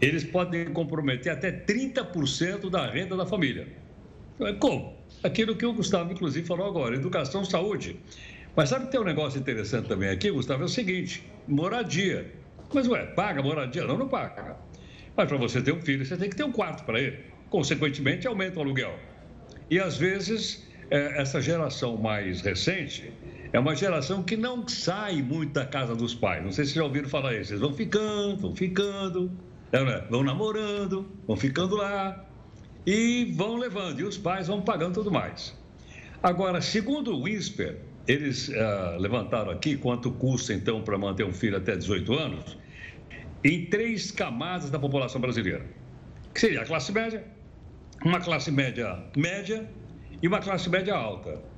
eles 0.00 0.22
podem 0.22 0.66
comprometer 0.66 1.32
até 1.32 1.50
30% 1.50 2.70
da 2.70 2.88
renda 2.88 3.16
da 3.16 3.26
família. 3.26 3.66
É 4.38 4.52
como? 4.52 4.96
Aquilo 5.24 5.56
que 5.56 5.66
o 5.66 5.72
Gustavo, 5.72 6.12
inclusive, 6.12 6.46
falou 6.46 6.68
agora: 6.68 6.94
educação, 6.94 7.44
saúde. 7.44 7.96
Mas 8.54 8.68
sabe 8.68 8.84
que 8.84 8.92
tem 8.92 9.00
um 9.00 9.04
negócio 9.04 9.40
interessante 9.40 9.88
também 9.88 10.08
aqui, 10.08 10.30
Gustavo? 10.30 10.62
É 10.62 10.66
o 10.66 10.68
seguinte: 10.68 11.28
moradia. 11.48 12.32
Mas, 12.72 12.86
ué, 12.86 13.06
paga 13.06 13.42
moradia? 13.42 13.84
Não, 13.84 13.98
não 13.98 14.06
paga. 14.06 14.56
Mas 15.16 15.28
para 15.28 15.38
você 15.38 15.60
ter 15.60 15.72
um 15.72 15.80
filho, 15.80 16.06
você 16.06 16.16
tem 16.16 16.30
que 16.30 16.36
ter 16.36 16.44
um 16.44 16.52
quarto 16.52 16.84
para 16.84 17.00
ele. 17.00 17.24
Consequentemente, 17.50 18.24
aumenta 18.24 18.60
o 18.60 18.62
aluguel. 18.62 18.96
E 19.68 19.80
às 19.80 19.96
vezes 19.96 20.64
é, 20.92 21.20
essa 21.20 21.40
geração 21.40 21.96
mais 21.96 22.40
recente 22.40 23.12
é 23.56 23.58
uma 23.58 23.74
geração 23.74 24.22
que 24.22 24.36
não 24.36 24.68
sai 24.68 25.22
muito 25.22 25.54
da 25.54 25.64
casa 25.64 25.96
dos 25.96 26.14
pais. 26.14 26.44
Não 26.44 26.52
sei 26.52 26.66
se 26.66 26.74
já 26.74 26.84
ouviram 26.84 27.08
falar 27.08 27.34
isso. 27.34 27.52
Eles 27.52 27.62
vão 27.62 27.72
ficando, 27.72 28.36
vão 28.36 28.54
ficando, 28.54 29.32
né? 29.72 30.04
vão 30.10 30.22
namorando, 30.22 31.10
vão 31.26 31.38
ficando 31.38 31.74
lá 31.74 32.22
e 32.86 33.32
vão 33.34 33.56
levando. 33.56 33.98
E 33.98 34.04
os 34.04 34.18
pais 34.18 34.48
vão 34.48 34.60
pagando 34.60 34.92
tudo 34.92 35.10
mais. 35.10 35.56
Agora, 36.22 36.60
segundo 36.60 37.18
o 37.18 37.26
INSPER, 37.26 37.80
eles 38.06 38.48
uh, 38.48 38.98
levantaram 38.98 39.50
aqui 39.50 39.74
quanto 39.74 40.10
custa, 40.10 40.52
então, 40.52 40.82
para 40.82 40.98
manter 40.98 41.24
um 41.24 41.32
filho 41.32 41.56
até 41.56 41.74
18 41.74 42.12
anos, 42.12 42.58
em 43.42 43.64
três 43.64 44.10
camadas 44.10 44.68
da 44.68 44.78
população 44.78 45.18
brasileira. 45.18 45.64
Que 46.34 46.40
seria 46.40 46.60
a 46.60 46.66
classe 46.66 46.92
média, 46.92 47.24
uma 48.04 48.20
classe 48.20 48.50
média 48.50 49.02
média 49.16 49.66
e 50.22 50.28
uma 50.28 50.40
classe 50.40 50.68
média 50.68 50.94
alta. 50.94 51.55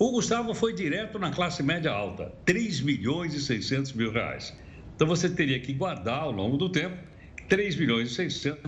O 0.00 0.12
Gustavo 0.12 0.54
foi 0.54 0.72
direto 0.72 1.18
na 1.18 1.30
classe 1.30 1.62
média 1.62 1.90
alta, 1.90 2.32
3 2.46 2.80
milhões 2.80 3.34
e 3.34 3.40
600 3.40 3.92
mil 3.92 4.10
reais. 4.10 4.56
Então 4.96 5.06
você 5.06 5.28
teria 5.28 5.60
que 5.60 5.74
guardar 5.74 6.22
ao 6.22 6.32
longo 6.32 6.56
do 6.56 6.70
tempo 6.70 6.96
3 7.50 7.76
milhões 7.76 8.10
e 8.10 8.14
600 8.14 8.62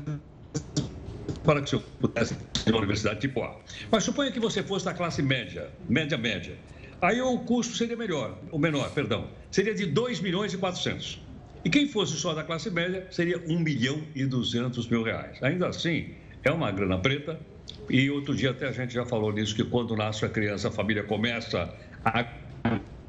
para 1.42 1.62
que 1.62 1.68
o 1.68 1.70
senhor 1.70 1.82
pudesse 1.98 2.34
ir 2.66 2.70
na 2.70 2.76
Universidade 2.76 3.20
tipo 3.20 3.42
A. 3.42 3.58
Mas 3.90 4.04
suponha 4.04 4.30
que 4.30 4.38
você 4.38 4.62
fosse 4.62 4.84
da 4.84 4.92
classe 4.92 5.22
média, 5.22 5.70
média, 5.88 6.18
média. 6.18 6.54
Aí 7.00 7.18
o 7.22 7.38
custo 7.38 7.78
seria 7.78 7.96
melhor, 7.96 8.38
o 8.50 8.58
menor, 8.58 8.90
perdão, 8.90 9.30
seria 9.50 9.74
de 9.74 9.86
2 9.86 10.20
milhões 10.20 10.52
e 10.52 10.58
400. 10.58 11.18
E 11.64 11.70
quem 11.70 11.88
fosse 11.88 12.12
só 12.12 12.34
da 12.34 12.44
classe 12.44 12.70
média, 12.70 13.06
seria 13.10 13.42
1 13.48 13.58
milhão 13.58 14.02
e 14.14 14.26
200 14.26 14.86
mil 14.86 15.02
reais. 15.02 15.42
Ainda 15.42 15.68
assim, 15.68 16.12
é 16.44 16.50
uma 16.50 16.70
grana 16.70 16.98
preta. 16.98 17.40
E 17.88 18.10
outro 18.10 18.34
dia 18.34 18.50
até 18.50 18.68
a 18.68 18.72
gente 18.72 18.94
já 18.94 19.04
falou 19.04 19.32
nisso, 19.32 19.54
que 19.54 19.64
quando 19.64 19.96
nasce 19.96 20.24
a 20.24 20.28
criança, 20.28 20.68
a 20.68 20.70
família 20.70 21.02
começa 21.02 21.74
a 22.04 22.26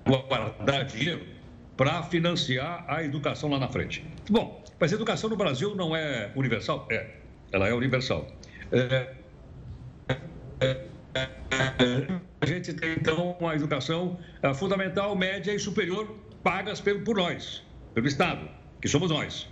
guardar 0.06 0.86
dinheiro 0.86 1.26
para 1.78 2.04
financiar 2.04 2.86
a 2.88 3.04
educação 3.04 3.50
lá 3.50 3.60
na 3.60 3.68
frente. 3.68 4.06
Bom, 4.30 4.64
mas 4.80 4.92
a 4.92 4.96
educação 4.96 5.30
no 5.30 5.36
Brasil 5.36 5.76
não 5.76 5.96
é 5.96 6.32
universal? 6.36 6.88
É, 6.92 7.08
ela 7.52 7.68
é 7.68 7.74
universal. 7.74 8.28
É, 8.72 9.14
é, 10.60 10.82
é, 11.16 12.08
a 12.42 12.46
gente 12.46 12.74
tem, 12.74 12.92
então, 12.94 13.38
uma 13.40 13.56
educação 13.56 14.20
é, 14.42 14.54
fundamental, 14.54 15.16
média 15.16 15.54
e 15.54 15.60
superior 15.60 16.14
pagas 16.44 16.82
por 16.82 17.16
nós, 17.16 17.64
pelo 17.94 18.08
Estado, 18.08 18.50
que 18.82 18.88
somos 18.88 19.10
nós. 19.10 19.48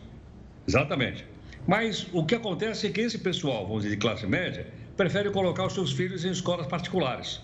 Exatamente. 0.67 1.25
Mas 1.67 2.07
o 2.11 2.25
que 2.25 2.35
acontece 2.35 2.87
é 2.87 2.89
que 2.89 3.01
esse 3.01 3.19
pessoal, 3.19 3.65
vamos 3.65 3.83
dizer, 3.83 3.95
de 3.95 4.01
classe 4.01 4.25
média, 4.25 4.67
prefere 5.01 5.31
colocar 5.31 5.65
os 5.65 5.73
seus 5.73 5.91
filhos 5.91 6.23
em 6.23 6.29
escolas 6.29 6.67
particulares. 6.67 7.41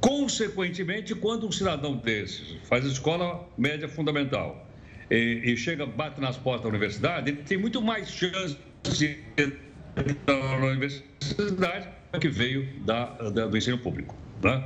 Consequentemente, 0.00 1.14
quando 1.14 1.46
um 1.46 1.50
cidadão 1.50 1.96
desses 1.96 2.58
faz 2.64 2.84
escola 2.84 3.48
média 3.56 3.88
fundamental 3.88 4.68
e, 5.10 5.40
e 5.46 5.56
chega, 5.56 5.86
bate 5.86 6.20
nas 6.20 6.36
portas 6.36 6.64
da 6.64 6.68
universidade, 6.68 7.30
ele 7.30 7.42
tem 7.42 7.56
muito 7.56 7.80
mais 7.80 8.10
chance 8.10 8.54
de 8.82 9.16
entrar 9.34 10.60
na 10.60 10.66
universidade 10.66 11.88
que 12.20 12.28
veio 12.28 12.68
da, 12.84 13.06
da, 13.30 13.46
do 13.46 13.56
ensino 13.56 13.78
público. 13.78 14.14
Né? 14.42 14.62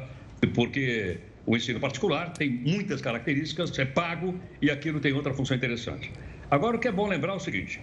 Porque 0.54 1.18
o 1.46 1.56
ensino 1.56 1.78
particular 1.78 2.32
tem 2.32 2.50
muitas 2.50 3.00
características, 3.00 3.78
é 3.78 3.84
pago 3.84 4.34
e 4.60 4.72
aquilo 4.72 4.98
tem 4.98 5.12
outra 5.12 5.32
função 5.32 5.56
interessante. 5.56 6.10
Agora, 6.50 6.76
o 6.78 6.80
que 6.80 6.88
é 6.88 6.92
bom 6.92 7.06
lembrar 7.06 7.34
é 7.34 7.36
o 7.36 7.40
seguinte: 7.40 7.80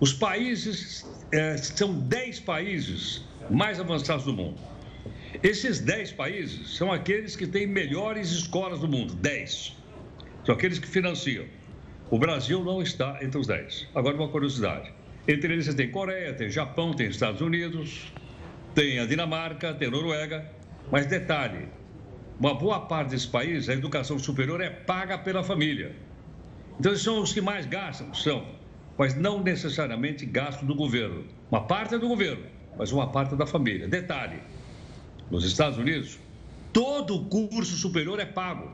os 0.00 0.12
países, 0.12 1.06
é, 1.30 1.56
são 1.56 2.00
10 2.00 2.40
países 2.40 3.30
mais 3.50 3.80
avançados 3.80 4.24
do 4.24 4.32
mundo. 4.32 4.58
Esses 5.42 5.80
10 5.80 6.12
países 6.12 6.76
são 6.76 6.92
aqueles 6.92 7.34
que 7.34 7.46
têm 7.46 7.66
melhores 7.66 8.30
escolas 8.30 8.80
do 8.80 8.88
mundo, 8.88 9.14
10. 9.14 9.76
São 10.44 10.54
aqueles 10.54 10.78
que 10.78 10.86
financiam. 10.86 11.44
O 12.10 12.18
Brasil 12.18 12.64
não 12.64 12.82
está 12.82 13.18
entre 13.22 13.38
os 13.38 13.46
10. 13.46 13.88
Agora, 13.94 14.16
uma 14.16 14.28
curiosidade. 14.28 14.92
Entre 15.26 15.52
eles, 15.52 15.66
você 15.66 15.74
tem 15.74 15.90
Coreia, 15.90 16.32
tem 16.34 16.50
Japão, 16.50 16.92
tem 16.92 17.08
Estados 17.08 17.40
Unidos, 17.40 18.12
tem 18.74 18.98
a 18.98 19.06
Dinamarca, 19.06 19.74
tem 19.74 19.88
a 19.88 19.90
Noruega. 19.90 20.50
Mas 20.90 21.06
detalhe, 21.06 21.68
uma 22.38 22.54
boa 22.54 22.80
parte 22.80 23.10
desses 23.10 23.26
países, 23.26 23.68
a 23.68 23.74
educação 23.74 24.18
superior 24.18 24.60
é 24.60 24.70
paga 24.70 25.18
pela 25.18 25.44
família. 25.44 25.94
Então, 26.78 26.92
eles 26.92 27.02
são 27.02 27.20
os 27.20 27.32
que 27.32 27.40
mais 27.40 27.66
gastam, 27.66 28.12
são, 28.14 28.46
mas 28.96 29.14
não 29.14 29.42
necessariamente 29.42 30.24
gasto 30.24 30.64
do 30.64 30.74
governo. 30.74 31.24
Uma 31.50 31.66
parte 31.66 31.94
é 31.94 31.98
do 31.98 32.08
governo, 32.08 32.44
mas 32.76 32.92
uma 32.92 33.06
parte 33.08 33.36
da 33.36 33.46
família. 33.46 33.88
Detalhe, 33.88 34.40
nos 35.30 35.44
Estados 35.44 35.78
Unidos, 35.78 36.18
todo 36.72 37.24
curso 37.26 37.76
superior 37.76 38.18
é 38.20 38.26
pago. 38.26 38.70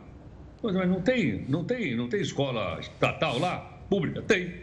Mas 0.62 0.88
não 0.88 1.00
tem, 1.00 1.44
não 1.48 1.64
tem, 1.64 1.96
não 1.96 2.08
tem 2.08 2.20
escola 2.20 2.78
estatal 2.80 3.38
lá, 3.38 3.58
pública? 3.88 4.22
Tem. 4.22 4.62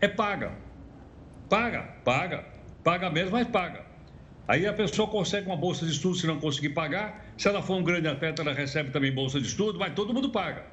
É 0.00 0.08
paga. 0.08 0.52
Paga, 1.48 1.82
paga. 2.04 2.44
Paga 2.82 3.10
mesmo, 3.10 3.32
mas 3.32 3.46
paga. 3.48 3.84
Aí 4.48 4.66
a 4.66 4.72
pessoa 4.72 5.06
consegue 5.08 5.46
uma 5.46 5.56
bolsa 5.56 5.86
de 5.86 5.92
estudo 5.92 6.16
se 6.16 6.26
não 6.26 6.38
conseguir 6.38 6.70
pagar. 6.70 7.24
Se 7.36 7.48
ela 7.48 7.62
for 7.62 7.76
um 7.76 7.82
grande 7.82 8.08
atleta, 8.08 8.42
ela 8.42 8.52
recebe 8.52 8.90
também 8.90 9.12
bolsa 9.12 9.40
de 9.40 9.46
estudo, 9.46 9.78
mas 9.78 9.94
todo 9.94 10.12
mundo 10.12 10.30
paga. 10.30 10.64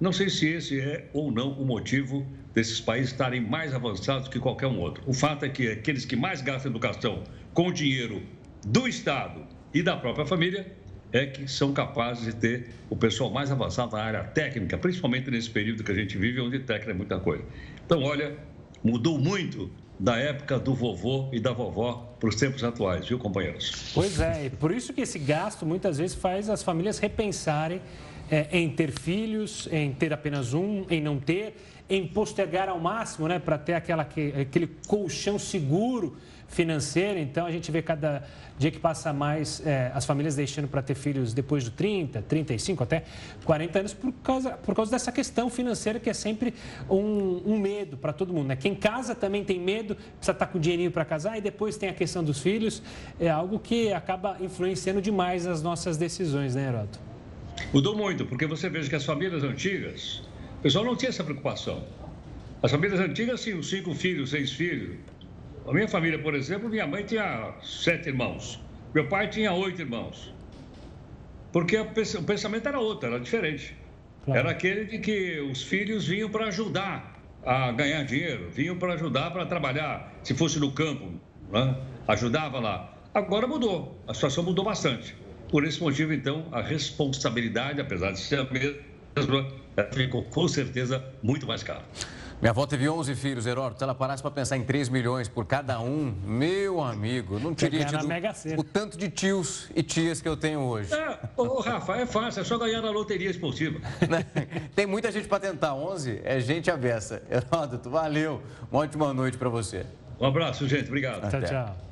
Não 0.00 0.12
sei 0.12 0.30
se 0.30 0.46
esse 0.46 0.80
é 0.80 1.08
ou 1.12 1.32
não 1.32 1.52
o 1.52 1.64
motivo 1.64 2.24
desses 2.54 2.80
países 2.80 3.10
estarem 3.10 3.40
mais 3.40 3.74
avançados 3.74 4.28
que 4.28 4.38
qualquer 4.38 4.68
um 4.68 4.78
outro. 4.78 5.02
O 5.06 5.12
fato 5.12 5.44
é 5.44 5.48
que 5.48 5.68
aqueles 5.68 6.04
que 6.04 6.14
mais 6.14 6.40
gastam 6.40 6.70
educação 6.70 7.24
com 7.52 7.72
dinheiro 7.72 8.22
do 8.64 8.86
Estado 8.86 9.44
e 9.74 9.82
da 9.82 9.96
própria 9.96 10.24
família 10.24 10.72
é 11.12 11.26
que 11.26 11.48
são 11.48 11.72
capazes 11.72 12.26
de 12.26 12.34
ter 12.34 12.68
o 12.88 12.94
pessoal 12.94 13.30
mais 13.30 13.50
avançado 13.50 13.96
na 13.96 14.02
área 14.02 14.22
técnica, 14.22 14.78
principalmente 14.78 15.30
nesse 15.32 15.50
período 15.50 15.82
que 15.82 15.90
a 15.90 15.94
gente 15.94 16.16
vive, 16.16 16.40
onde 16.40 16.60
técnica 16.60 16.92
é 16.92 16.94
muita 16.94 17.18
coisa. 17.18 17.44
Então, 17.84 18.02
olha, 18.04 18.36
mudou 18.84 19.18
muito 19.18 19.68
da 19.98 20.16
época 20.16 20.60
do 20.60 20.74
vovô 20.74 21.28
e 21.32 21.40
da 21.40 21.52
vovó 21.52 22.14
para 22.20 22.28
os 22.28 22.36
tempos 22.36 22.62
atuais, 22.62 23.08
viu, 23.08 23.18
companheiros? 23.18 23.90
Pois 23.94 24.20
é, 24.20 24.46
e 24.46 24.50
por 24.50 24.70
isso 24.70 24.92
que 24.92 25.00
esse 25.00 25.18
gasto 25.18 25.66
muitas 25.66 25.98
vezes 25.98 26.14
faz 26.14 26.48
as 26.48 26.62
famílias 26.62 26.98
repensarem 26.98 27.80
é, 28.30 28.48
em 28.58 28.68
ter 28.70 28.90
filhos, 28.90 29.68
em 29.70 29.92
ter 29.92 30.12
apenas 30.12 30.54
um, 30.54 30.84
em 30.90 31.00
não 31.00 31.18
ter, 31.18 31.56
em 31.88 32.06
postergar 32.06 32.68
ao 32.68 32.78
máximo, 32.78 33.28
né, 33.28 33.38
para 33.38 33.56
ter 33.56 33.74
aquela, 33.74 34.02
aquele 34.02 34.66
colchão 34.86 35.38
seguro 35.38 36.16
financeiro. 36.48 37.18
Então, 37.18 37.46
a 37.46 37.50
gente 37.50 37.70
vê 37.70 37.80
cada 37.80 38.24
dia 38.58 38.70
que 38.70 38.78
passa 38.78 39.12
mais 39.12 39.64
é, 39.64 39.92
as 39.94 40.04
famílias 40.04 40.34
deixando 40.34 40.66
para 40.66 40.82
ter 40.82 40.94
filhos 40.94 41.32
depois 41.32 41.64
dos 41.64 41.72
30, 41.74 42.22
35, 42.22 42.82
até 42.82 43.04
40 43.44 43.78
anos, 43.78 43.94
por 43.94 44.12
causa, 44.12 44.50
por 44.50 44.74
causa 44.74 44.90
dessa 44.90 45.12
questão 45.12 45.48
financeira 45.48 46.00
que 46.00 46.10
é 46.10 46.14
sempre 46.14 46.52
um, 46.90 47.42
um 47.46 47.58
medo 47.58 47.96
para 47.96 48.12
todo 48.12 48.32
mundo. 48.32 48.48
Né? 48.48 48.56
Quem 48.56 48.74
casa 48.74 49.14
também 49.14 49.44
tem 49.44 49.60
medo, 49.60 49.94
precisa 49.94 50.32
estar 50.32 50.34
tá 50.34 50.46
com 50.46 50.58
dinheirinho 50.58 50.90
para 50.90 51.04
casar, 51.04 51.38
e 51.38 51.40
depois 51.40 51.76
tem 51.76 51.88
a 51.88 51.94
questão 51.94 52.24
dos 52.24 52.40
filhos. 52.40 52.82
É 53.20 53.30
algo 53.30 53.58
que 53.58 53.92
acaba 53.92 54.36
influenciando 54.40 55.00
demais 55.00 55.46
as 55.46 55.62
nossas 55.62 55.96
decisões, 55.96 56.54
né, 56.54 56.66
Heroto? 56.68 57.08
Mudou 57.72 57.96
muito, 57.96 58.24
porque 58.26 58.46
você 58.46 58.68
veja 58.68 58.88
que 58.88 58.96
as 58.96 59.04
famílias 59.04 59.42
antigas, 59.44 60.22
o 60.58 60.62
pessoal 60.62 60.84
não 60.84 60.96
tinha 60.96 61.10
essa 61.10 61.24
preocupação. 61.24 61.84
As 62.62 62.70
famílias 62.70 63.00
antigas 63.00 63.42
tinham 63.42 63.62
cinco 63.62 63.94
filhos, 63.94 64.30
seis 64.30 64.52
filhos. 64.52 64.96
A 65.66 65.72
minha 65.72 65.86
família, 65.86 66.18
por 66.18 66.34
exemplo, 66.34 66.68
minha 66.68 66.86
mãe 66.86 67.04
tinha 67.04 67.54
sete 67.62 68.08
irmãos. 68.08 68.60
Meu 68.94 69.06
pai 69.06 69.28
tinha 69.28 69.52
oito 69.52 69.82
irmãos. 69.82 70.32
Porque 71.52 71.78
o 71.78 72.22
pensamento 72.24 72.68
era 72.68 72.80
outro, 72.80 73.08
era 73.08 73.20
diferente. 73.20 73.76
Claro. 74.24 74.40
Era 74.40 74.50
aquele 74.50 74.84
de 74.86 74.98
que 74.98 75.40
os 75.40 75.62
filhos 75.62 76.06
vinham 76.06 76.30
para 76.30 76.46
ajudar 76.46 77.22
a 77.44 77.70
ganhar 77.72 78.02
dinheiro, 78.04 78.50
vinham 78.50 78.76
para 78.76 78.94
ajudar 78.94 79.30
para 79.30 79.46
trabalhar, 79.46 80.12
se 80.22 80.34
fosse 80.34 80.58
no 80.58 80.72
campo, 80.72 81.12
né? 81.50 81.76
ajudava 82.06 82.58
lá. 82.58 82.94
Agora 83.14 83.46
mudou, 83.46 84.02
a 84.06 84.14
situação 84.14 84.44
mudou 84.44 84.64
bastante. 84.64 85.14
Por 85.50 85.64
esse 85.64 85.80
motivo, 85.80 86.12
então, 86.12 86.46
a 86.52 86.60
responsabilidade, 86.60 87.80
apesar 87.80 88.12
de 88.12 88.20
ser 88.20 88.40
a 88.40 88.44
mesma, 88.44 89.46
ficou 89.92 90.22
com 90.24 90.46
certeza 90.46 91.04
muito 91.22 91.46
mais 91.46 91.62
cara. 91.62 91.82
Minha 92.40 92.52
avó 92.52 92.66
teve 92.66 92.88
11 92.88 93.16
filhos, 93.16 93.46
Heródoto. 93.46 93.78
Se 93.78 93.84
ela 93.84 93.96
parasse 93.96 94.22
para 94.22 94.30
pensar 94.30 94.56
em 94.56 94.62
3 94.62 94.88
milhões 94.88 95.28
por 95.28 95.44
cada 95.44 95.80
um, 95.80 96.14
meu 96.24 96.80
amigo, 96.80 97.40
não 97.40 97.52
teria 97.52 97.84
tido 97.84 98.06
o 98.56 98.62
tanto 98.62 98.96
de 98.96 99.10
tios 99.10 99.68
e 99.74 99.82
tias 99.82 100.20
que 100.20 100.28
eu 100.28 100.36
tenho 100.36 100.60
hoje. 100.60 100.94
É, 100.94 101.18
ô, 101.36 101.60
Rafa, 101.60 101.96
é 101.96 102.06
fácil, 102.06 102.42
é 102.42 102.44
só 102.44 102.56
ganhar 102.56 102.80
na 102.80 102.90
loteria 102.90 103.30
esportiva. 103.30 103.80
Né? 104.08 104.24
Tem 104.74 104.86
muita 104.86 105.10
gente 105.10 105.26
para 105.26 105.40
tentar. 105.40 105.74
11 105.74 106.20
é 106.24 106.38
gente 106.40 106.70
avessa. 106.70 107.22
Heródoto, 107.28 107.90
valeu. 107.90 108.40
Uma 108.70 108.82
ótima 108.82 109.12
noite 109.12 109.36
para 109.36 109.48
você. 109.48 109.84
Um 110.20 110.26
abraço, 110.26 110.66
gente. 110.68 110.86
Obrigado. 110.86 111.24
Até. 111.24 111.40
Tchau, 111.40 111.48
tchau. 111.48 111.87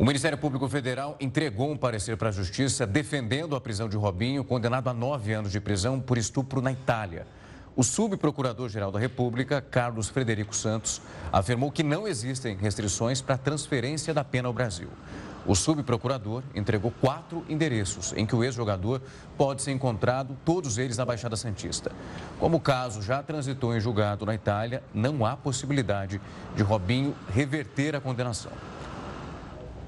O 0.00 0.04
Ministério 0.06 0.38
Público 0.38 0.66
Federal 0.66 1.14
entregou 1.20 1.70
um 1.70 1.76
parecer 1.76 2.16
para 2.16 2.30
a 2.30 2.32
Justiça 2.32 2.86
defendendo 2.86 3.54
a 3.54 3.60
prisão 3.60 3.86
de 3.86 3.98
Robinho, 3.98 4.42
condenado 4.42 4.88
a 4.88 4.94
nove 4.94 5.34
anos 5.34 5.52
de 5.52 5.60
prisão 5.60 6.00
por 6.00 6.16
estupro 6.16 6.62
na 6.62 6.72
Itália. 6.72 7.26
O 7.76 7.84
subprocurador-geral 7.84 8.90
da 8.90 8.98
República, 8.98 9.60
Carlos 9.60 10.08
Frederico 10.08 10.56
Santos, 10.56 11.02
afirmou 11.30 11.70
que 11.70 11.82
não 11.82 12.08
existem 12.08 12.56
restrições 12.56 13.20
para 13.20 13.34
a 13.34 13.38
transferência 13.38 14.14
da 14.14 14.24
pena 14.24 14.48
ao 14.48 14.54
Brasil. 14.54 14.88
O 15.46 15.54
subprocurador 15.54 16.42
entregou 16.54 16.90
quatro 16.98 17.44
endereços 17.46 18.14
em 18.16 18.24
que 18.24 18.34
o 18.34 18.42
ex-jogador 18.42 19.02
pode 19.36 19.60
ser 19.60 19.72
encontrado, 19.72 20.34
todos 20.46 20.78
eles 20.78 20.96
na 20.96 21.04
Baixada 21.04 21.36
Santista. 21.36 21.92
Como 22.38 22.56
o 22.56 22.60
caso 22.60 23.02
já 23.02 23.22
transitou 23.22 23.76
em 23.76 23.80
julgado 23.80 24.24
na 24.24 24.34
Itália, 24.34 24.82
não 24.94 25.26
há 25.26 25.36
possibilidade 25.36 26.18
de 26.56 26.62
Robinho 26.62 27.14
reverter 27.34 27.94
a 27.94 28.00
condenação. 28.00 28.52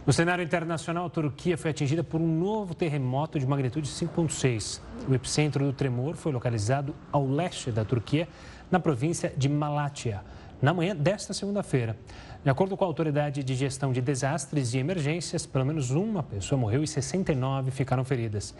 No 0.04 0.12
cenário 0.12 0.42
internacional, 0.42 1.06
a 1.06 1.10
Turquia 1.10 1.56
foi 1.56 1.70
atingida 1.70 2.02
por 2.02 2.20
um 2.20 2.26
novo 2.26 2.74
terremoto 2.74 3.38
de 3.38 3.46
magnitude 3.46 3.88
5.6. 3.88 4.80
O 5.08 5.14
epicentro 5.14 5.64
do 5.64 5.72
tremor 5.72 6.16
foi 6.16 6.32
localizado 6.32 6.92
ao 7.12 7.24
leste 7.24 7.70
da 7.70 7.84
Turquia, 7.84 8.26
na 8.68 8.80
província 8.80 9.32
de 9.36 9.48
Malatya, 9.48 10.24
na 10.60 10.74
manhã 10.74 10.96
desta 10.96 11.32
segunda-feira. 11.32 11.96
De 12.42 12.50
acordo 12.50 12.76
com 12.76 12.82
a 12.82 12.88
Autoridade 12.88 13.44
de 13.44 13.54
Gestão 13.54 13.92
de 13.92 14.00
Desastres 14.00 14.74
e 14.74 14.78
Emergências, 14.78 15.46
pelo 15.46 15.64
menos 15.64 15.92
uma 15.92 16.24
pessoa 16.24 16.60
morreu 16.60 16.82
e 16.82 16.88
69 16.88 17.70
ficaram 17.70 18.04
feridas. 18.04 18.56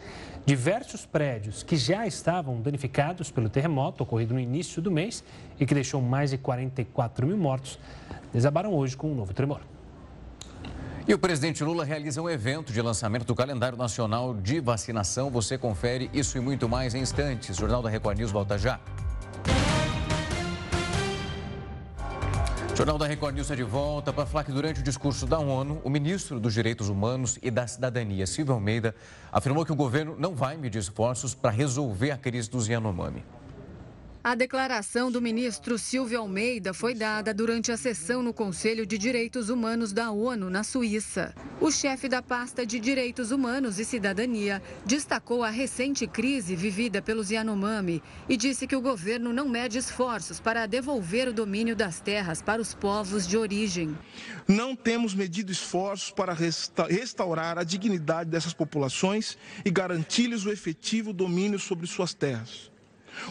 Diversos 0.47 1.05
prédios 1.05 1.65
que 1.65 1.77
já 1.77 2.07
estavam 2.07 2.61
danificados 2.61 3.33
pelo 3.33 3.49
terremoto 3.49 4.05
ocorrido 4.05 4.33
no 4.33 4.39
início 4.39 4.81
do 4.81 4.93
mês 4.93 5.25
e 5.59 5.67
que 5.67 5.75
deixou 5.75 6.01
mais 6.01 6.31
de 6.31 6.39
44 6.39 7.27
mil 7.27 7.37
mortos, 7.37 7.81
desabaram 8.33 8.73
hoje 8.73 8.97
com 8.97 9.11
um 9.11 9.15
novo 9.17 9.35
tremor. 9.35 9.72
E 11.07 11.13
o 11.13 11.19
presidente 11.19 11.65
Lula 11.65 11.85
realiza 11.85 12.23
um 12.23 12.31
evento 12.31 12.73
de 12.73 12.81
lançamento 12.81 13.25
do 13.25 13.35
calendário 13.35 13.77
nacional 13.77 14.33
de 14.33 14.61
vacinação. 14.61 15.31
Você 15.31 15.59
confere 15.59 16.09
isso 16.15 16.39
e 16.39 16.41
muito 16.41 16.69
mais 16.69 16.95
em 16.95 17.01
instantes. 17.01 17.57
Jornal 17.57 17.83
da 17.83 17.91
Record 17.91 18.19
News 18.19 18.31
volta 18.31 18.57
já. 18.57 18.79
Jornal 22.77 22.97
da 22.97 23.07
Record 23.07 23.35
News 23.35 23.47
está 23.47 23.57
de 23.57 23.65
volta 23.65 24.13
para 24.13 24.25
falar 24.25 24.45
que 24.45 24.53
durante 24.53 24.79
o 24.79 24.83
discurso 24.83 25.27
da 25.27 25.41
ONU, 25.41 25.81
o 25.83 25.91
ministro 25.91 26.39
dos 26.39 26.55
Direitos 26.55 26.89
Humanos 26.89 27.37
e 27.43 27.51
da 27.51 27.67
Cidadania, 27.67 28.25
Silvio 28.25 28.55
Almeida, 28.55 28.95
afirmou 29.33 29.67
que 29.67 29.73
o 29.73 29.77
governo 29.77 30.15
não 30.17 30.37
vai 30.37 30.57
medir 30.57 30.79
esforços 30.79 31.35
para 31.35 31.51
resolver 31.51 32.13
a 32.13 32.17
crise 32.17 32.49
dos 32.49 32.69
Yanomami. 32.69 33.25
A 34.25 34.37
declaração 34.37 35.11
do 35.11 35.21
ministro 35.21 35.77
Silvio 35.77 36.21
Almeida 36.21 36.73
foi 36.73 36.95
dada 36.95 37.35
durante 37.35 37.73
a 37.73 37.77
sessão 37.77 38.23
no 38.23 38.33
Conselho 38.33 38.87
de 38.87 38.97
Direitos 38.97 39.49
Humanos 39.49 39.93
da 39.93 40.13
ONU, 40.13 40.49
na 40.49 40.63
Suíça. 40.63 41.35
O 41.61 41.73
chefe 41.73 42.09
da 42.09 42.23
pasta 42.23 42.65
de 42.65 42.79
Direitos 42.79 43.33
Humanos 43.33 43.81
e 43.81 43.85
Cidadania 43.85 44.63
destacou 44.87 45.43
a 45.43 45.51
recente 45.51 46.07
crise 46.07 46.55
vivida 46.55 47.03
pelos 47.03 47.33
Yanomami 47.33 48.01
e 48.29 48.37
disse 48.37 48.65
que 48.65 48.77
o 48.77 48.81
governo 48.81 49.33
não 49.33 49.49
mede 49.49 49.77
esforços 49.77 50.39
para 50.39 50.67
devolver 50.67 51.27
o 51.27 51.33
domínio 51.33 51.75
das 51.75 51.99
terras 51.99 52.41
para 52.41 52.63
os 52.63 52.73
povos 52.73 53.27
de 53.27 53.37
origem. 53.37 53.99
Não 54.47 54.77
temos 54.77 55.17
medido 55.17 55.51
esforços 55.51 56.13
para 56.13 56.33
restaurar 56.33 57.59
a 57.59 57.65
dignidade 57.65 58.31
dessas 58.31 58.55
populações 58.55 59.37
e 59.65 59.71
garantir-lhes 59.71 60.45
o 60.45 60.53
efetivo 60.53 61.13
domínio 61.13 61.59
sobre 61.59 61.89
suas 61.89 62.15
terras. 62.15 62.72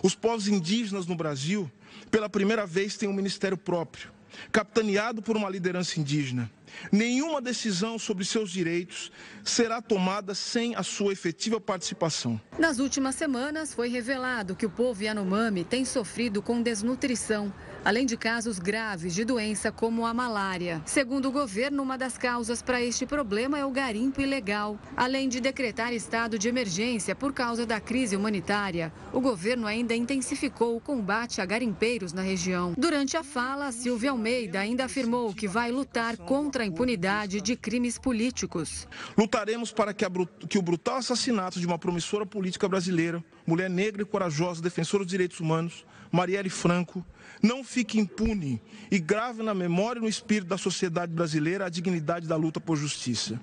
Os 0.03 0.15
povos 0.15 0.47
indígenas 0.47 1.05
no 1.05 1.15
Brasil, 1.15 1.69
pela 2.09 2.29
primeira 2.29 2.65
vez, 2.65 2.97
têm 2.97 3.09
um 3.09 3.13
ministério 3.13 3.57
próprio, 3.57 4.09
capitaneado 4.51 5.21
por 5.21 5.35
uma 5.35 5.49
liderança 5.49 5.99
indígena. 5.99 6.49
Nenhuma 6.91 7.41
decisão 7.41 7.99
sobre 7.99 8.23
seus 8.23 8.49
direitos 8.49 9.11
será 9.43 9.81
tomada 9.81 10.33
sem 10.33 10.75
a 10.75 10.83
sua 10.83 11.11
efetiva 11.11 11.59
participação. 11.59 12.39
Nas 12.57 12.79
últimas 12.79 13.15
semanas, 13.15 13.73
foi 13.73 13.89
revelado 13.89 14.55
que 14.55 14.65
o 14.65 14.69
povo 14.69 15.03
Yanomami 15.03 15.63
tem 15.63 15.83
sofrido 15.83 16.41
com 16.41 16.61
desnutrição 16.61 17.53
além 17.83 18.05
de 18.05 18.15
casos 18.15 18.59
graves 18.59 19.13
de 19.13 19.25
doença 19.25 19.71
como 19.71 20.05
a 20.05 20.13
malária. 20.13 20.81
Segundo 20.85 21.29
o 21.29 21.31
governo, 21.31 21.81
uma 21.81 21.97
das 21.97 22.17
causas 22.17 22.61
para 22.61 22.81
este 22.81 23.05
problema 23.05 23.57
é 23.57 23.65
o 23.65 23.71
garimpo 23.71 24.21
ilegal. 24.21 24.79
Além 24.95 25.27
de 25.27 25.39
decretar 25.39 25.93
estado 25.93 26.37
de 26.37 26.47
emergência 26.47 27.15
por 27.15 27.33
causa 27.33 27.65
da 27.65 27.79
crise 27.79 28.15
humanitária, 28.15 28.93
o 29.11 29.19
governo 29.19 29.65
ainda 29.67 29.95
intensificou 29.95 30.75
o 30.75 30.81
combate 30.81 31.41
a 31.41 31.45
garimpeiros 31.45 32.13
na 32.13 32.21
região. 32.21 32.73
Durante 32.77 33.17
a 33.17 33.23
fala, 33.23 33.71
Silvia 33.71 34.11
Almeida 34.11 34.59
ainda 34.59 34.85
afirmou 34.85 35.33
que 35.33 35.47
vai 35.47 35.71
lutar 35.71 36.17
contra 36.17 36.63
a 36.63 36.67
impunidade 36.67 37.41
de 37.41 37.55
crimes 37.55 37.97
políticos. 37.97 38.87
Lutaremos 39.17 39.71
para 39.71 39.93
que, 39.93 40.05
que 40.47 40.57
o 40.57 40.61
brutal 40.61 40.97
assassinato 40.97 41.59
de 41.59 41.65
uma 41.65 41.79
promissora 41.79 42.25
política 42.25 42.67
brasileira, 42.67 43.23
mulher 43.45 43.69
negra 43.69 44.03
e 44.03 44.05
corajosa, 44.05 44.61
defensora 44.61 45.03
dos 45.03 45.11
direitos 45.11 45.39
humanos, 45.39 45.85
Marielle 46.11 46.49
Franco, 46.49 47.05
não 47.41 47.63
fique 47.63 47.99
impune 47.99 48.61
e 48.91 48.99
grave 48.99 49.41
na 49.41 49.53
memória 49.53 49.99
e 49.99 50.03
no 50.03 50.09
espírito 50.09 50.49
da 50.49 50.57
sociedade 50.57 51.13
brasileira 51.13 51.65
a 51.65 51.69
dignidade 51.69 52.27
da 52.27 52.35
luta 52.35 52.59
por 52.59 52.75
justiça. 52.75 53.39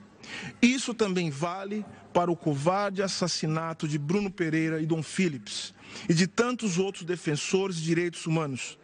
Isso 0.61 0.93
também 0.93 1.31
vale 1.31 1.85
para 2.13 2.31
o 2.31 2.37
covarde 2.37 3.03
assassinato 3.03 3.89
de 3.89 3.99
Bruno 3.99 4.31
Pereira 4.31 4.81
e 4.81 4.87
Dom 4.87 5.03
Phillips 5.03 5.75
e 6.09 6.15
de 6.15 6.27
tantos 6.27 6.79
outros 6.79 7.05
defensores 7.05 7.77
de 7.77 7.85
direitos 7.85 8.27
humanos 8.27 8.79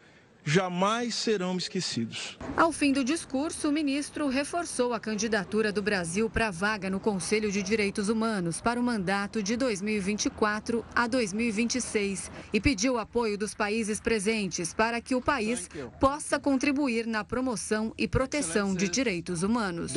jamais 0.44 1.14
serão 1.14 1.56
esquecidos. 1.56 2.38
Ao 2.56 2.70
fim 2.70 2.92
do 2.92 3.02
discurso, 3.02 3.68
o 3.68 3.72
ministro 3.72 4.28
reforçou 4.28 4.92
a 4.92 5.00
candidatura 5.00 5.72
do 5.72 5.82
Brasil 5.82 6.28
para 6.28 6.48
a 6.48 6.50
vaga 6.50 6.90
no 6.90 7.00
Conselho 7.00 7.50
de 7.50 7.62
Direitos 7.62 8.08
Humanos 8.08 8.60
para 8.60 8.78
o 8.78 8.82
mandato 8.82 9.42
de 9.42 9.56
2024 9.56 10.84
a 10.94 11.06
2026 11.06 12.30
e 12.52 12.60
pediu 12.60 12.98
apoio 12.98 13.38
dos 13.38 13.54
países 13.54 13.98
presentes 13.98 14.74
para 14.74 15.00
que 15.00 15.14
o 15.14 15.20
país 15.20 15.68
possa 15.98 16.38
contribuir 16.38 17.06
na 17.06 17.24
promoção 17.24 17.92
e 17.96 18.06
proteção 18.06 18.74
de 18.74 18.88
direitos 18.88 19.42
humanos. 19.42 19.92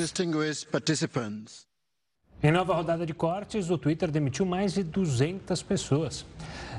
Em 2.41 2.51
nova 2.51 2.75
rodada 2.75 3.03
de 3.03 3.15
cortes, 3.15 3.71
o 3.71 3.79
Twitter 3.79 4.11
demitiu 4.11 4.45
mais 4.45 4.73
de 4.73 4.83
200 4.83 5.63
pessoas. 5.63 6.23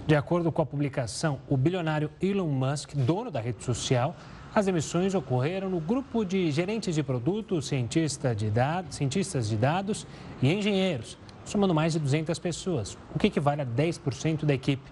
De 0.08 0.16
acordo 0.16 0.50
com 0.50 0.62
a 0.62 0.64
publicação, 0.64 1.38
o 1.50 1.54
bilionário 1.54 2.10
Elon 2.18 2.48
Musk, 2.48 2.94
dono 2.94 3.30
da 3.30 3.42
rede 3.42 3.62
social, 3.62 4.16
as 4.54 4.66
emissões 4.66 5.14
ocorreram 5.14 5.68
no 5.68 5.80
grupo 5.80 6.24
de 6.24 6.50
gerentes 6.50 6.94
de 6.94 7.02
produtos, 7.02 7.66
cientistas 7.66 8.34
de 8.34 8.48
dados, 8.48 8.96
cientistas 8.96 9.50
de 9.50 9.56
dados 9.58 10.06
e 10.40 10.50
engenheiros, 10.50 11.18
somando 11.44 11.74
mais 11.74 11.92
de 11.92 11.98
200 11.98 12.38
pessoas, 12.38 12.96
o 13.14 13.18
que 13.18 13.26
equivale 13.26 13.60
a 13.60 13.66
10% 13.66 14.46
da 14.46 14.54
equipe. 14.54 14.90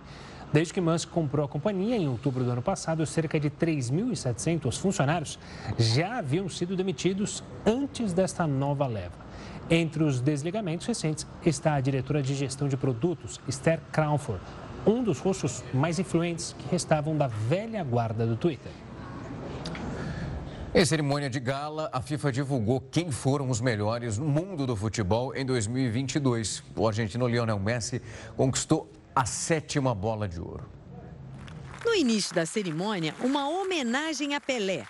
Desde 0.53 0.75
que 0.75 0.83
Musk 0.83 1.09
comprou 1.09 1.47
a 1.47 1.49
companhia 1.49 1.97
em 1.97 2.07
outubro 2.07 2.45
do 2.45 2.51
ano 2.51 2.61
passado, 2.61 3.07
cerca 3.07 3.41
de 3.41 3.49
3.700 3.49 4.79
funcionários 4.79 5.39
já 5.79 6.19
haviam 6.19 6.47
sido 6.47 6.77
demitidos 6.77 7.43
antes 7.65 8.13
desta 8.13 8.47
nova 8.47 8.87
leva. 8.87 9.25
Entre 9.71 10.05
os 10.05 10.21
desligamentos 10.21 10.87
recentes 10.87 11.27
está 11.43 11.73
a 11.73 11.81
diretora 11.81 12.23
de 12.23 12.35
gestão 12.35 12.69
de 12.69 12.77
produtos, 12.77 13.41
Esther 13.49 13.81
Crawford, 13.91 14.41
um 14.87 15.03
dos 15.03 15.19
rostos 15.19 15.65
mais 15.75 15.99
influentes 15.99 16.55
que 16.59 16.69
restavam 16.69 17.17
da 17.17 17.27
velha 17.27 17.83
guarda 17.83 18.25
do 18.27 18.37
Twitter. 18.37 18.71
Em 20.73 20.85
cerimônia 20.85 21.31
de 21.31 21.41
gala, 21.41 21.89
a 21.93 22.03
FIFA 22.03 22.31
divulgou 22.31 22.81
quem 22.81 23.11
foram 23.11 23.49
os 23.49 23.61
melhores 23.61 24.19
no 24.19 24.27
mundo 24.27 24.67
do 24.67 24.77
futebol 24.77 25.35
em 25.35 25.45
2022. 25.45 26.63
O 26.77 26.87
argentino 26.87 27.27
Lionel 27.27 27.59
Messi 27.59 28.01
conquistou 28.37 28.93
a 29.15 29.25
sétima 29.25 29.95
bola 29.95 30.29
de 30.29 30.39
ouro. 30.39 30.69
No 31.85 31.95
início 31.95 32.35
da 32.35 32.45
cerimônia, 32.45 33.15
uma 33.21 33.49
homenagem 33.49 34.35
a 34.35 34.41
Pelé. 34.41 34.85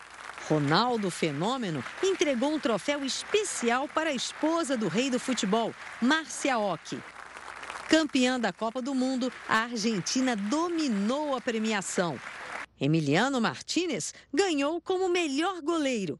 Ronaldo 0.48 1.10
Fenômeno 1.10 1.84
entregou 2.02 2.52
um 2.52 2.58
troféu 2.58 3.04
especial 3.04 3.88
para 3.88 4.10
a 4.10 4.14
esposa 4.14 4.76
do 4.76 4.88
rei 4.88 5.10
do 5.10 5.20
futebol, 5.20 5.72
Márcia 6.00 6.58
Ock. 6.58 6.98
Campeã 7.88 8.38
da 8.38 8.52
Copa 8.52 8.82
do 8.82 8.94
Mundo, 8.94 9.32
a 9.48 9.58
Argentina 9.58 10.34
dominou 10.34 11.36
a 11.36 11.40
premiação. 11.40 12.18
Emiliano 12.80 13.40
Martinez 13.40 14.12
ganhou 14.34 14.80
como 14.80 15.08
melhor 15.08 15.62
goleiro. 15.62 16.18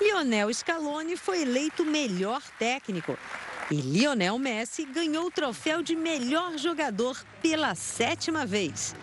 Lionel 0.00 0.52
Scaloni 0.52 1.16
foi 1.16 1.42
eleito 1.42 1.84
melhor 1.84 2.42
técnico. 2.58 3.16
E 3.70 3.74
Lionel 3.74 4.38
Messi 4.38 4.86
ganhou 4.86 5.26
o 5.26 5.30
troféu 5.30 5.82
de 5.82 5.94
melhor 5.94 6.56
jogador 6.56 7.22
pela 7.42 7.74
sétima 7.74 8.46
vez. 8.46 8.94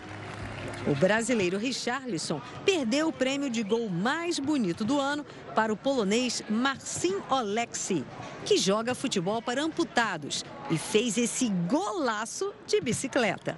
O 0.86 0.94
brasileiro 0.94 1.56
Richarlison 1.56 2.42
perdeu 2.64 3.08
o 3.08 3.12
prêmio 3.12 3.48
de 3.48 3.62
gol 3.62 3.88
mais 3.88 4.38
bonito 4.38 4.84
do 4.84 5.00
ano 5.00 5.24
para 5.54 5.72
o 5.72 5.76
polonês 5.76 6.42
Marcin 6.48 7.22
Oleksi, 7.30 8.04
que 8.44 8.58
joga 8.58 8.94
futebol 8.94 9.40
para 9.40 9.62
amputados 9.62 10.44
e 10.70 10.76
fez 10.76 11.16
esse 11.16 11.48
golaço 11.48 12.52
de 12.66 12.82
bicicleta. 12.82 13.56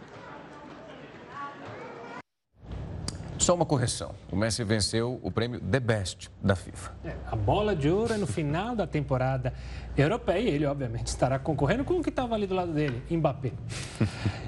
Só 3.39 3.55
uma 3.55 3.67
correção. 3.67 4.15
O 4.31 4.37
Messi 4.37 4.65
venceu 4.65 5.21
o 5.23 5.31
prêmio 5.31 5.61
The 5.61 5.81
Best 5.81 6.31
da 6.43 6.57
FIFA. 6.57 6.93
É, 7.05 7.15
a 7.31 7.37
bola 7.37 7.77
de 7.77 7.91
ouro 7.91 8.15
é 8.15 8.17
no 8.17 8.27
final 8.27 8.75
da 8.75 8.87
temporada 8.87 9.53
europeia 9.97 10.39
e 10.41 10.49
ele, 10.49 10.67
obviamente, 10.67 11.09
estará 11.09 11.39
concorrendo 11.39 11.85
com 11.85 11.95
o 11.95 12.03
que 12.03 12.09
estava 12.09 12.35
ali 12.35 12.47
do 12.47 12.55
lado 12.55 12.73
dele, 12.73 13.03
Mbappé. 13.11 13.53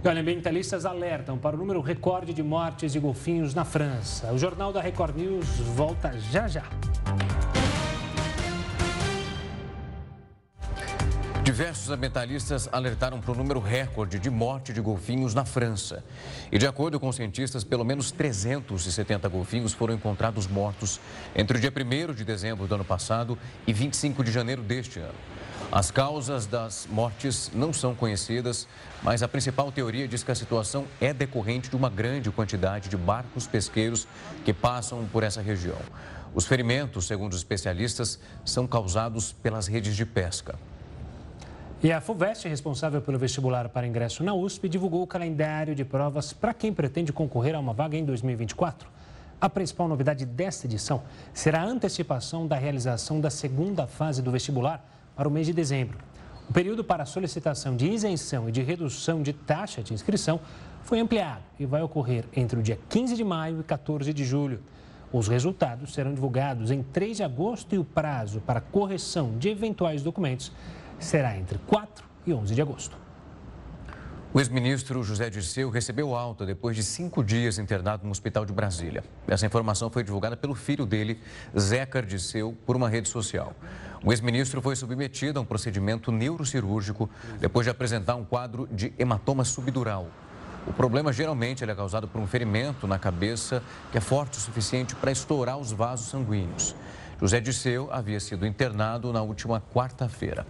e 0.02 0.08
olha, 0.08 0.20
ambientalistas 0.20 0.84
alertam 0.84 1.38
para 1.38 1.54
o 1.54 1.58
número 1.58 1.80
recorde 1.80 2.32
de 2.32 2.42
mortes 2.42 2.92
de 2.92 2.98
golfinhos 2.98 3.54
na 3.54 3.64
França. 3.64 4.32
O 4.32 4.38
Jornal 4.38 4.72
da 4.72 4.80
Record 4.80 5.16
News 5.16 5.46
volta 5.74 6.12
já 6.18 6.48
já. 6.48 6.64
Diversos 11.48 11.88
ambientalistas 11.88 12.68
alertaram 12.70 13.22
para 13.22 13.32
o 13.32 13.34
número 13.34 13.58
recorde 13.58 14.18
de 14.18 14.28
morte 14.28 14.70
de 14.70 14.82
golfinhos 14.82 15.32
na 15.32 15.46
França. 15.46 16.04
E 16.52 16.58
de 16.58 16.66
acordo 16.66 17.00
com 17.00 17.10
cientistas, 17.10 17.64
pelo 17.64 17.86
menos 17.86 18.10
370 18.10 19.26
golfinhos 19.30 19.72
foram 19.72 19.94
encontrados 19.94 20.46
mortos 20.46 21.00
entre 21.34 21.56
o 21.56 21.60
dia 21.60 21.72
1 21.74 22.12
de 22.12 22.22
dezembro 22.22 22.66
do 22.66 22.74
ano 22.74 22.84
passado 22.84 23.38
e 23.66 23.72
25 23.72 24.22
de 24.22 24.30
janeiro 24.30 24.60
deste 24.60 24.98
ano. 24.98 25.14
As 25.72 25.90
causas 25.90 26.44
das 26.44 26.86
mortes 26.86 27.50
não 27.54 27.72
são 27.72 27.94
conhecidas, 27.94 28.68
mas 29.02 29.22
a 29.22 29.26
principal 29.26 29.72
teoria 29.72 30.06
diz 30.06 30.22
que 30.22 30.30
a 30.30 30.34
situação 30.34 30.84
é 31.00 31.14
decorrente 31.14 31.70
de 31.70 31.76
uma 31.76 31.88
grande 31.88 32.30
quantidade 32.30 32.90
de 32.90 32.96
barcos 32.98 33.46
pesqueiros 33.46 34.06
que 34.44 34.52
passam 34.52 35.06
por 35.06 35.22
essa 35.22 35.40
região. 35.40 35.78
Os 36.34 36.44
ferimentos, 36.44 37.06
segundo 37.06 37.32
os 37.32 37.38
especialistas, 37.38 38.18
são 38.44 38.66
causados 38.66 39.32
pelas 39.32 39.66
redes 39.66 39.96
de 39.96 40.04
pesca. 40.04 40.58
E 41.80 41.92
a 41.92 42.00
FUVEST, 42.00 42.48
responsável 42.48 43.00
pelo 43.00 43.20
vestibular 43.20 43.68
para 43.68 43.86
ingresso 43.86 44.24
na 44.24 44.34
USP, 44.34 44.68
divulgou 44.68 45.00
o 45.00 45.06
calendário 45.06 45.76
de 45.76 45.84
provas 45.84 46.32
para 46.32 46.52
quem 46.52 46.72
pretende 46.72 47.12
concorrer 47.12 47.54
a 47.54 47.60
uma 47.60 47.72
vaga 47.72 47.96
em 47.96 48.04
2024. 48.04 48.88
A 49.40 49.48
principal 49.48 49.86
novidade 49.86 50.26
desta 50.26 50.66
edição 50.66 51.04
será 51.32 51.62
a 51.62 51.66
antecipação 51.66 52.48
da 52.48 52.56
realização 52.56 53.20
da 53.20 53.30
segunda 53.30 53.86
fase 53.86 54.20
do 54.20 54.32
vestibular 54.32 54.84
para 55.14 55.28
o 55.28 55.30
mês 55.30 55.46
de 55.46 55.52
dezembro. 55.52 55.98
O 56.50 56.52
período 56.52 56.82
para 56.82 57.06
solicitação 57.06 57.76
de 57.76 57.88
isenção 57.88 58.48
e 58.48 58.52
de 58.52 58.60
redução 58.60 59.22
de 59.22 59.32
taxa 59.32 59.80
de 59.80 59.94
inscrição 59.94 60.40
foi 60.82 60.98
ampliado 60.98 61.44
e 61.60 61.64
vai 61.64 61.80
ocorrer 61.80 62.24
entre 62.34 62.58
o 62.58 62.62
dia 62.62 62.80
15 62.88 63.14
de 63.14 63.22
maio 63.22 63.60
e 63.60 63.62
14 63.62 64.12
de 64.12 64.24
julho. 64.24 64.60
Os 65.12 65.28
resultados 65.28 65.94
serão 65.94 66.12
divulgados 66.12 66.72
em 66.72 66.82
3 66.82 67.18
de 67.18 67.22
agosto 67.22 67.72
e 67.72 67.78
o 67.78 67.84
prazo 67.84 68.40
para 68.40 68.60
correção 68.60 69.38
de 69.38 69.48
eventuais 69.48 70.02
documentos 70.02 70.50
será 70.98 71.36
entre 71.36 71.58
4 71.58 72.04
e 72.26 72.32
11 72.32 72.54
de 72.54 72.62
agosto. 72.62 72.96
O 74.32 74.38
ex-ministro 74.38 75.02
José 75.02 75.30
Dirceu 75.30 75.70
recebeu 75.70 76.14
alta 76.14 76.44
depois 76.44 76.76
de 76.76 76.82
cinco 76.82 77.24
dias 77.24 77.58
internado 77.58 78.04
no 78.04 78.10
hospital 78.10 78.44
de 78.44 78.52
Brasília. 78.52 79.02
Essa 79.26 79.46
informação 79.46 79.88
foi 79.88 80.04
divulgada 80.04 80.36
pelo 80.36 80.54
filho 80.54 80.84
dele, 80.84 81.18
Zeca 81.58 82.02
Dirceu, 82.02 82.54
por 82.66 82.76
uma 82.76 82.90
rede 82.90 83.08
social. 83.08 83.54
O 84.04 84.12
ex-ministro 84.12 84.60
foi 84.60 84.76
submetido 84.76 85.38
a 85.38 85.42
um 85.42 85.46
procedimento 85.46 86.12
neurocirúrgico 86.12 87.08
depois 87.40 87.64
de 87.64 87.70
apresentar 87.70 88.16
um 88.16 88.24
quadro 88.24 88.68
de 88.70 88.92
hematoma 88.98 89.44
subdural. 89.44 90.06
O 90.66 90.74
problema 90.74 91.10
geralmente 91.10 91.64
é 91.64 91.74
causado 91.74 92.06
por 92.06 92.20
um 92.20 92.26
ferimento 92.26 92.86
na 92.86 92.98
cabeça 92.98 93.62
que 93.90 93.96
é 93.96 94.00
forte 94.00 94.36
o 94.36 94.40
suficiente 94.42 94.94
para 94.94 95.10
estourar 95.10 95.56
os 95.56 95.72
vasos 95.72 96.10
sanguíneos. 96.10 96.76
José 97.18 97.40
Dirceu 97.40 97.88
havia 97.90 98.20
sido 98.20 98.46
internado 98.46 99.10
na 99.10 99.22
última 99.22 99.62
quarta-feira. 99.72 100.46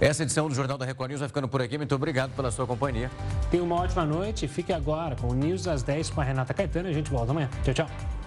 Essa 0.00 0.22
edição 0.22 0.48
do 0.48 0.54
Jornal 0.54 0.78
da 0.78 0.86
Record 0.86 1.10
News 1.10 1.20
vai 1.20 1.28
ficando 1.28 1.48
por 1.48 1.60
aqui. 1.60 1.76
Muito 1.76 1.94
obrigado 1.94 2.30
pela 2.30 2.52
sua 2.52 2.66
companhia. 2.66 3.10
Tenha 3.50 3.62
uma 3.62 3.76
ótima 3.76 4.04
noite. 4.04 4.46
Fique 4.46 4.72
agora 4.72 5.16
com 5.16 5.28
o 5.28 5.34
News 5.34 5.66
às 5.66 5.82
10 5.82 6.10
com 6.10 6.20
a 6.20 6.24
Renata 6.24 6.54
Caetano. 6.54 6.88
A 6.88 6.92
gente 6.92 7.10
volta 7.10 7.32
amanhã. 7.32 7.50
Tchau, 7.64 7.74
tchau. 7.74 8.17